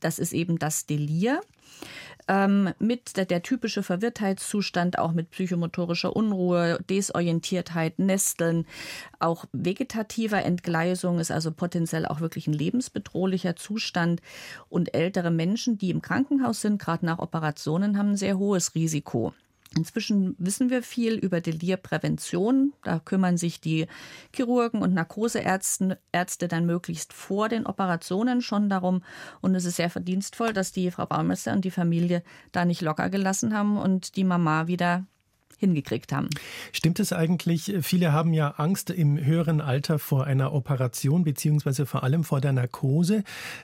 [0.00, 1.40] Das ist eben das Delir
[2.28, 8.66] ähm, mit der, der, typische Verwirrtheitszustand, auch mit psychomotorischer Unruhe, Desorientiertheit, Nesteln,
[9.18, 14.20] auch vegetativer Entgleisung ist also potenziell auch wirklich ein lebensbedrohlicher Zustand.
[14.68, 19.34] Und ältere Menschen, die im Krankenhaus sind, gerade nach Operationen, haben ein sehr hohes Risiko.
[19.76, 22.72] Inzwischen wissen wir viel über Delirprävention.
[22.82, 23.86] Da kümmern sich die
[24.34, 29.02] Chirurgen und Narkoseärzte Ärzte dann möglichst vor den Operationen schon darum.
[29.40, 33.10] Und es ist sehr verdienstvoll, dass die Frau Baumeister und die Familie da nicht locker
[33.10, 35.06] gelassen haben und die Mama wieder
[35.62, 36.28] hingekriegt haben.
[36.72, 37.72] Stimmt es eigentlich?
[37.82, 42.52] Viele haben ja Angst im höheren Alter vor einer Operation, beziehungsweise vor allem vor der
[42.52, 43.22] Narkose.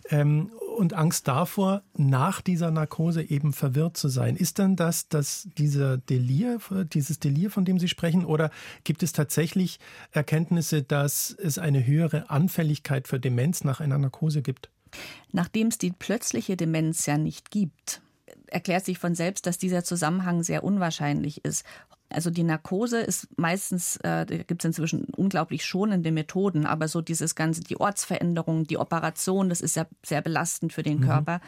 [0.09, 4.36] Ähm, und Angst davor, nach dieser Narkose eben verwirrt zu sein.
[4.36, 6.60] Ist denn das, das dieser Delir,
[6.92, 8.50] dieses Delir, von dem Sie sprechen, oder
[8.84, 9.80] gibt es tatsächlich
[10.12, 14.70] Erkenntnisse, dass es eine höhere Anfälligkeit für Demenz nach einer Narkose gibt?
[15.32, 18.00] Nachdem es die plötzliche Demenz ja nicht gibt,
[18.46, 21.64] erklärt sich von selbst, dass dieser Zusammenhang sehr unwahrscheinlich ist.
[22.11, 27.02] Also die Narkose ist meistens, äh, da gibt es inzwischen unglaublich schonende Methoden, aber so
[27.02, 31.04] dieses ganze, die Ortsveränderung, die Operation, das ist ja sehr belastend für den mhm.
[31.04, 31.40] Körper.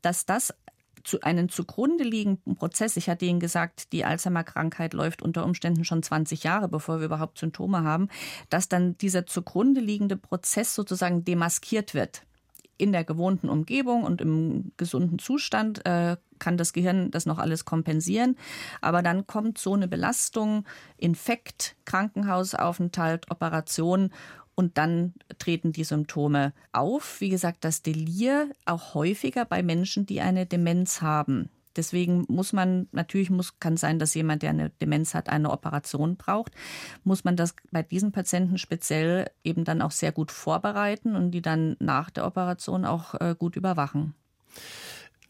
[0.00, 0.54] Dass das
[1.02, 6.02] zu einen zugrunde liegenden Prozess, ich hatte Ihnen gesagt, die Alzheimer-Krankheit läuft unter Umständen schon
[6.02, 8.08] 20 Jahre, bevor wir überhaupt Symptome haben,
[8.48, 12.22] dass dann dieser zugrunde liegende Prozess sozusagen demaskiert wird
[12.76, 17.64] in der gewohnten Umgebung und im gesunden Zustand äh, kann das Gehirn das noch alles
[17.64, 18.36] kompensieren.
[18.80, 20.64] Aber dann kommt so eine Belastung,
[20.96, 24.10] Infekt, Krankenhausaufenthalt, Operation
[24.54, 27.20] und dann treten die Symptome auf.
[27.20, 31.50] Wie gesagt, das Delir auch häufiger bei Menschen, die eine Demenz haben.
[31.76, 36.16] Deswegen muss man, natürlich muss, kann sein, dass jemand, der eine Demenz hat, eine Operation
[36.16, 36.52] braucht,
[37.02, 41.42] muss man das bei diesen Patienten speziell eben dann auch sehr gut vorbereiten und die
[41.42, 44.14] dann nach der Operation auch äh, gut überwachen.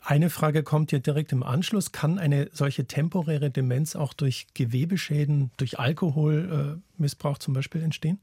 [0.07, 1.91] Eine Frage kommt hier direkt im Anschluss.
[1.91, 8.21] Kann eine solche temporäre Demenz auch durch Gewebeschäden, durch Alkoholmissbrauch zum Beispiel entstehen?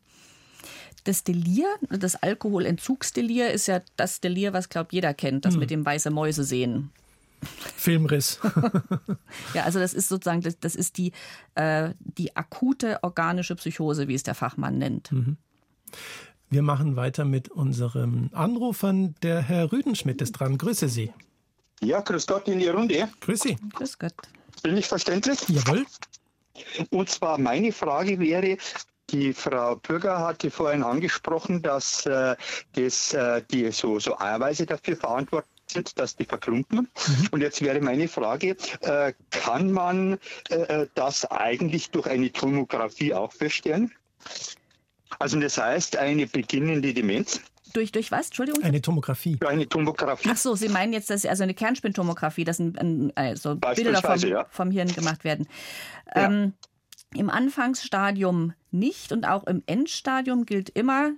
[1.06, 5.60] Das Delir, das Alkoholentzugsdelir, ist ja das Delir, was, glaube jeder kennt, das hm.
[5.60, 6.92] mit dem weiße Mäuse sehen.
[7.76, 8.40] Filmriss.
[9.54, 11.12] ja, also das ist sozusagen, das, das ist die,
[11.56, 15.12] äh, die akute organische Psychose, wie es der Fachmann nennt.
[15.12, 15.38] Mhm.
[16.50, 19.16] Wir machen weiter mit unserem Anrufern.
[19.24, 20.58] Der Herr Rüdenschmidt ist dran.
[20.58, 21.14] Grüße Sie.
[21.82, 23.08] Ja, grüß Gott in die Runde.
[23.22, 23.58] Grüß Sie.
[23.74, 24.14] Grüß Gott.
[24.62, 25.40] Bin ich verständlich?
[25.48, 25.86] Jawohl.
[26.90, 28.58] Und zwar meine Frage wäre,
[29.10, 32.36] die Frau Bürger hatte vorhin angesprochen, dass äh,
[32.74, 36.80] das, äh, die so, so Eiweiße dafür verantwortlich sind, dass die verklumpen.
[36.80, 37.28] Mhm.
[37.32, 40.20] Und jetzt wäre meine Frage, äh, kann man
[40.50, 43.92] äh, das eigentlich durch eine Tomographie auch feststellen?
[45.20, 47.42] Also das heißt eine beginnende Demenz?
[47.74, 48.28] Durch, durch was?
[48.28, 48.64] Entschuldigung?
[48.64, 49.38] Eine Tomographie.
[49.46, 50.30] Eine Tomographie.
[50.32, 54.20] Ach so, Sie meinen jetzt, dass also eine Kernspintomographie, dass ein, ein, also Bilder vom,
[54.20, 54.46] ja.
[54.50, 55.48] vom, Hirn gemacht werden.
[56.14, 56.26] Ja.
[56.26, 56.54] Ähm,
[57.16, 61.12] Im Anfangsstadium nicht und auch im Endstadium gilt immer,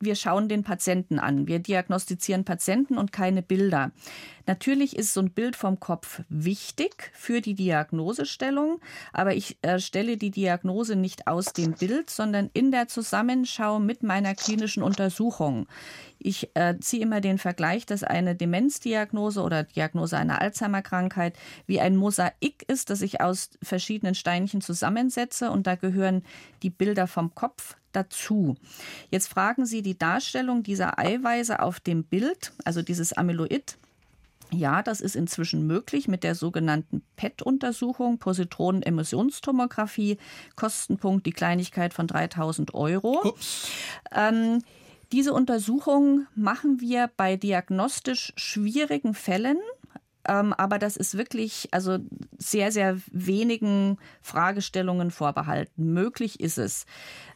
[0.00, 1.48] wir schauen den Patienten an.
[1.48, 3.90] Wir diagnostizieren Patienten und keine Bilder.
[4.46, 8.80] Natürlich ist so ein Bild vom Kopf wichtig für die Diagnosestellung,
[9.12, 14.02] aber ich äh, stelle die Diagnose nicht aus dem Bild, sondern in der Zusammenschau mit
[14.02, 15.66] meiner klinischen Untersuchung.
[16.18, 21.36] Ich äh, ziehe immer den Vergleich, dass eine Demenzdiagnose oder Diagnose einer Alzheimer-Krankheit
[21.66, 26.22] wie ein Mosaik ist, das ich aus verschiedenen Steinchen zusammensetze und da gehören
[26.62, 28.56] die Bilder vom Kopf dazu.
[29.10, 33.76] Jetzt fragen Sie die Darstellung dieser Eiweiße auf dem Bild, also dieses Amyloid,
[34.50, 40.16] ja, das ist inzwischen möglich mit der sogenannten PET-Untersuchung, Positronen-Emissionstomographie,
[40.56, 43.34] Kostenpunkt die Kleinigkeit von 3000 Euro.
[44.10, 44.62] Ähm,
[45.12, 49.58] diese Untersuchung machen wir bei diagnostisch schwierigen Fällen
[50.28, 51.98] ähm, aber das ist wirklich also
[52.36, 55.92] sehr, sehr wenigen Fragestellungen vorbehalten.
[55.92, 56.84] Möglich ist es.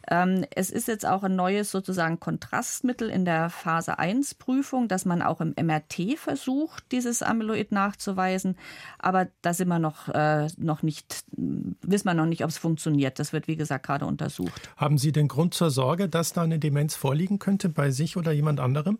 [0.09, 5.05] Ähm, es ist jetzt auch ein neues sozusagen Kontrastmittel in der Phase 1 Prüfung, dass
[5.05, 8.57] man auch im MRT versucht, dieses Amyloid nachzuweisen.
[8.99, 13.17] Aber da sind wir noch, äh, noch nicht, wissen wir noch nicht, ob es funktioniert.
[13.17, 14.69] Das wird, wie gesagt, gerade untersucht.
[14.77, 18.31] Haben Sie den Grund zur Sorge, dass da eine Demenz vorliegen könnte bei sich oder
[18.31, 18.99] jemand anderem?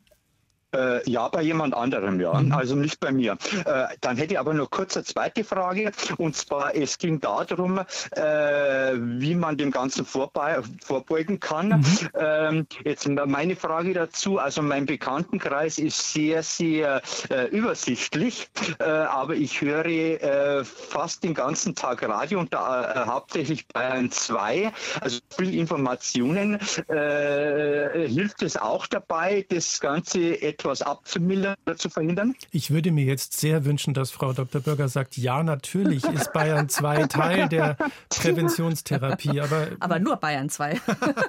[0.73, 2.33] Äh, ja, bei jemand anderem, ja.
[2.33, 2.51] Mhm.
[2.51, 3.37] Also nicht bei mir.
[3.65, 5.91] Äh, dann hätte ich aber noch kurz eine zweite Frage.
[6.17, 7.79] Und zwar, es ging darum,
[8.11, 11.67] äh, wie man dem Ganzen vorbeugen kann.
[11.69, 12.09] Mhm.
[12.19, 14.39] Ähm, jetzt meine Frage dazu.
[14.39, 18.49] Also mein Bekanntenkreis ist sehr, sehr äh, übersichtlich.
[18.79, 24.71] Äh, aber ich höre äh, fast den ganzen Tag Radio und da hauptsächlich Bayern 2.
[25.01, 26.59] Also viel Informationen.
[26.87, 32.35] hilft es auch dabei, das Ganze etwas etwas abzumildern oder zu verhindern?
[32.51, 34.61] Ich würde mir jetzt sehr wünschen, dass Frau Dr.
[34.61, 37.77] Bürger sagt, ja, natürlich ist Bayern 2 Teil der
[38.09, 39.41] Präventionstherapie.
[39.41, 40.79] Aber, aber nur Bayern 2.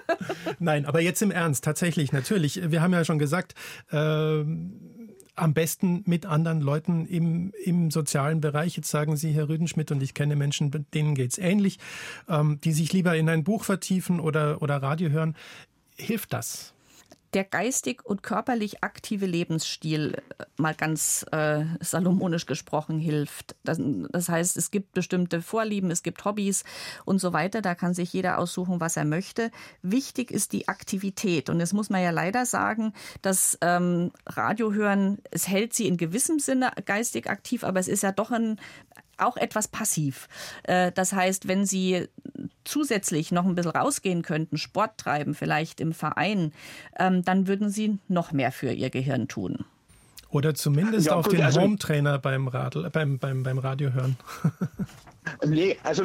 [0.58, 2.70] Nein, aber jetzt im Ernst, tatsächlich, natürlich.
[2.70, 3.54] Wir haben ja schon gesagt,
[3.90, 4.44] äh,
[5.36, 8.76] am besten mit anderen Leuten im, im sozialen Bereich.
[8.76, 11.78] Jetzt sagen Sie, Herr Rüdenschmidt, und ich kenne Menschen, denen geht es ähnlich,
[12.28, 15.34] ähm, die sich lieber in ein Buch vertiefen oder, oder Radio hören.
[15.96, 16.73] Hilft das?
[17.34, 23.56] Der geistig und körperlich aktive Lebensstil, äh, mal ganz äh, salomonisch gesprochen, hilft.
[23.64, 26.64] Das, das, heißt, es gibt bestimmte Vorlieben, es gibt Hobbys
[27.04, 27.60] und so weiter.
[27.60, 29.50] Da kann sich jeder aussuchen, was er möchte.
[29.82, 31.50] Wichtig ist die Aktivität.
[31.50, 36.38] Und jetzt muss man ja leider sagen, dass ähm, Radiohören, es hält sie in gewissem
[36.38, 38.58] Sinne geistig aktiv, aber es ist ja doch ein,
[39.18, 40.28] auch etwas passiv.
[40.64, 42.08] Äh, das heißt, wenn Sie
[42.64, 46.52] zusätzlich noch ein bisschen rausgehen könnten, Sport treiben, vielleicht im Verein,
[46.98, 49.64] ähm, dann würden Sie noch mehr für Ihr Gehirn tun.
[50.30, 52.50] Oder zumindest ja, auf gut, den also, Home-Trainer beim,
[52.92, 54.16] beim, beim, beim Radio hören.
[55.46, 56.04] Nee, also,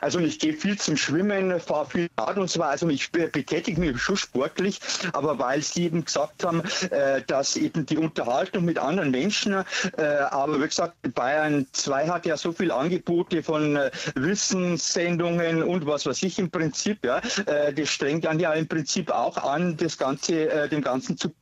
[0.00, 2.70] also ich gehe viel zum Schwimmen, fahre viel Rad und so weiter.
[2.70, 4.80] Also ich betätige mich schon sportlich,
[5.12, 9.64] aber weil Sie eben gesagt haben, äh, dass eben die Unterhaltung mit anderen Menschen,
[9.96, 15.86] äh, aber wie gesagt, Bayern 2 hat ja so viele Angebote von äh, Wissenssendungen und
[15.86, 19.98] was weiß ich im Prinzip, ja, das strengt dann ja im Prinzip auch an, das
[19.98, 21.32] Ganze, dem Ganzen zu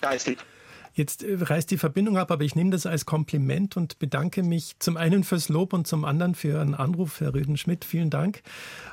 [0.00, 0.38] geistig.
[0.96, 4.78] Jetzt äh, reißt die Verbindung ab, aber ich nehme das als Kompliment und bedanke mich
[4.78, 7.84] zum einen fürs Lob und zum anderen für Ihren Anruf, Herr Rüdenschmidt.
[7.84, 8.42] Vielen Dank.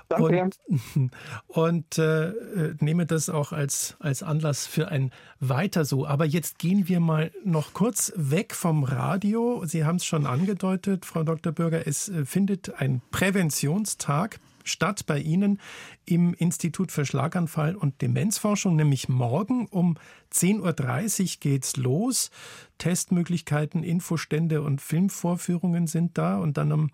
[0.09, 0.43] Danke.
[0.43, 1.11] Und,
[1.47, 2.33] und äh,
[2.81, 6.05] nehme das auch als, als Anlass für ein Weiter so.
[6.05, 9.63] Aber jetzt gehen wir mal noch kurz weg vom Radio.
[9.65, 11.53] Sie haben es schon angedeutet, Frau Dr.
[11.53, 11.87] Bürger.
[11.87, 15.59] Es äh, findet ein Präventionstag statt bei Ihnen
[16.05, 19.97] im Institut für Schlaganfall und Demenzforschung, nämlich morgen um
[20.31, 22.31] 10.30 Uhr geht's los.
[22.77, 26.89] Testmöglichkeiten, Infostände und Filmvorführungen sind da und dann um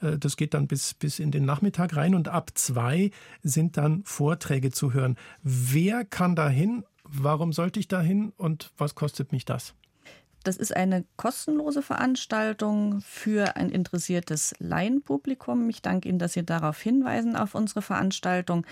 [0.00, 3.10] äh, das geht dann bis, bis in den Nachmittag rein und ab zwei
[3.42, 5.16] sind dann Vorträge zu hören.
[5.42, 6.84] Wer kann da hin?
[7.04, 9.74] Warum sollte ich da hin und was kostet mich das?
[10.46, 15.68] Das ist eine kostenlose Veranstaltung für ein interessiertes Laienpublikum.
[15.68, 18.64] Ich danke Ihnen, dass Sie darauf hinweisen, auf unsere Veranstaltung.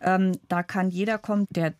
[0.00, 1.74] Ähm, da kann jeder kommen, der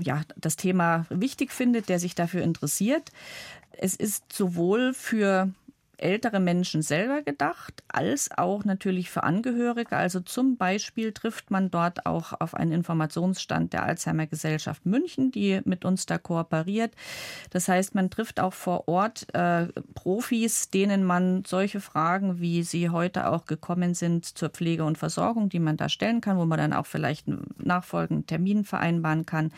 [0.00, 3.12] ja, das Thema wichtig findet, der sich dafür interessiert.
[3.72, 5.50] Es ist sowohl für
[6.00, 9.96] ältere Menschen selber gedacht, als auch natürlich für Angehörige.
[9.96, 15.60] Also zum Beispiel trifft man dort auch auf einen Informationsstand der Alzheimer Gesellschaft München, die
[15.64, 16.94] mit uns da kooperiert.
[17.50, 22.90] Das heißt, man trifft auch vor Ort äh, Profis, denen man solche Fragen, wie sie
[22.90, 26.58] heute auch gekommen sind zur Pflege und Versorgung, die man da stellen kann, wo man
[26.58, 29.52] dann auch vielleicht einen nachfolgenden Termin vereinbaren kann.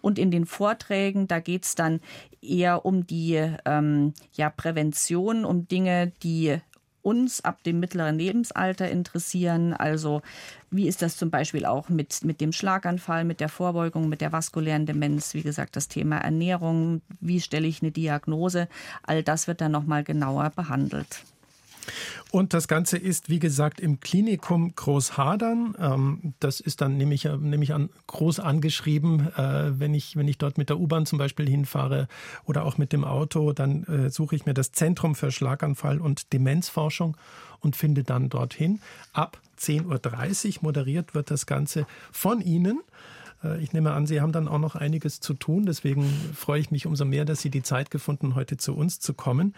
[0.00, 2.00] Und in den Vorträgen, da geht es dann
[2.44, 6.58] eher um die ähm, ja, Prävention, um Dinge, Dinge, die
[7.02, 9.74] uns ab dem mittleren Lebensalter interessieren.
[9.74, 10.22] Also
[10.70, 14.32] wie ist das zum Beispiel auch mit, mit dem Schlaganfall, mit der Vorbeugung, mit der
[14.32, 15.34] vaskulären Demenz?
[15.34, 18.68] Wie gesagt, das Thema Ernährung, wie stelle ich eine Diagnose?
[19.02, 21.24] All das wird dann nochmal genauer behandelt.
[22.30, 25.74] Und das Ganze ist, wie gesagt, im Klinikum Großhadern.
[25.78, 30.58] Ähm, das ist dann nämlich, nämlich an, groß angeschrieben, äh, wenn, ich, wenn ich dort
[30.58, 32.08] mit der U-Bahn zum Beispiel hinfahre
[32.44, 36.32] oder auch mit dem Auto, dann äh, suche ich mir das Zentrum für Schlaganfall und
[36.32, 37.16] Demenzforschung
[37.60, 38.80] und finde dann dorthin.
[39.12, 42.80] Ab 10.30 Uhr moderiert wird das Ganze von Ihnen.
[43.42, 45.66] Äh, ich nehme an, Sie haben dann auch noch einiges zu tun.
[45.66, 46.04] Deswegen
[46.34, 49.54] freue ich mich umso mehr, dass Sie die Zeit gefunden, heute zu uns zu kommen.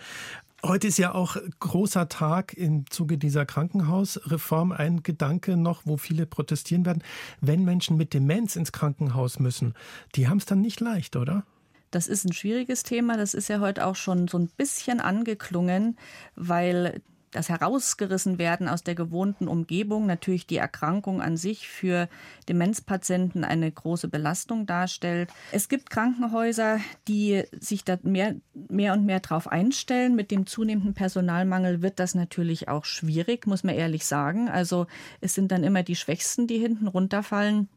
[0.68, 4.72] Heute ist ja auch großer Tag im Zuge dieser Krankenhausreform.
[4.72, 7.04] Ein Gedanke noch, wo viele protestieren werden.
[7.40, 9.74] Wenn Menschen mit Demenz ins Krankenhaus müssen,
[10.16, 11.44] die haben es dann nicht leicht, oder?
[11.92, 13.16] Das ist ein schwieriges Thema.
[13.16, 15.96] Das ist ja heute auch schon so ein bisschen angeklungen,
[16.34, 17.00] weil
[17.36, 22.08] das Herausgerissen werden aus der gewohnten Umgebung natürlich die Erkrankung an sich für
[22.48, 25.30] Demenzpatienten eine große Belastung darstellt.
[25.52, 30.16] Es gibt Krankenhäuser, die sich da mehr, mehr und mehr darauf einstellen.
[30.16, 34.48] Mit dem zunehmenden Personalmangel wird das natürlich auch schwierig, muss man ehrlich sagen.
[34.48, 34.86] Also
[35.20, 37.68] es sind dann immer die Schwächsten, die hinten runterfallen.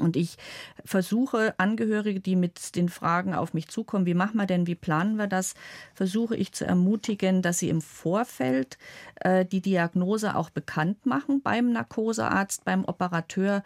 [0.00, 0.36] Und ich
[0.84, 5.16] versuche Angehörige, die mit den Fragen auf mich zukommen, wie machen wir denn, wie planen
[5.16, 5.54] wir das,
[5.94, 8.78] versuche ich zu ermutigen, dass sie im Vorfeld
[9.20, 13.62] äh, die Diagnose auch bekannt machen beim Narkosearzt, beim Operateur,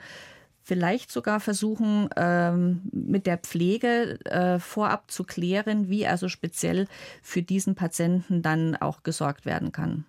[0.69, 6.87] vielleicht sogar versuchen, ähm, mit der Pflege äh, vorab zu klären, wie also speziell
[7.23, 10.05] für diesen Patienten dann auch gesorgt werden kann.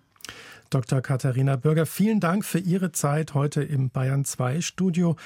[0.70, 1.00] Dr.
[1.00, 5.16] Katharina Bürger, vielen Dank für Ihre Zeit heute im Bayern 2 Studio.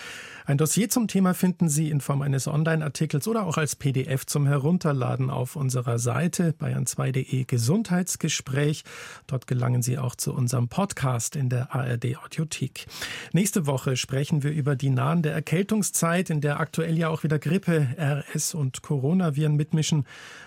[0.47, 4.47] Ein Dossier zum Thema finden Sie in Form eines Online-Artikels oder auch als PDF zum
[4.47, 8.85] Herunterladen auf unserer Seite bayern2.de Gesundheitsgespräch.
[9.27, 12.87] Dort gelangen Sie auch zu unserem Podcast in der ARD Audiothek.
[13.35, 17.89] Nächste Woche sprechen wir über die nahende Erkältungszeit, in der aktuell ja auch wieder Grippe,
[17.99, 20.07] RS und Coronaviren mitmischen.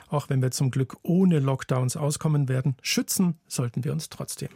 [0.10, 4.50] Auch wenn wir zum Glück ohne Lockdowns auskommen werden, schützen sollten wir uns trotzdem.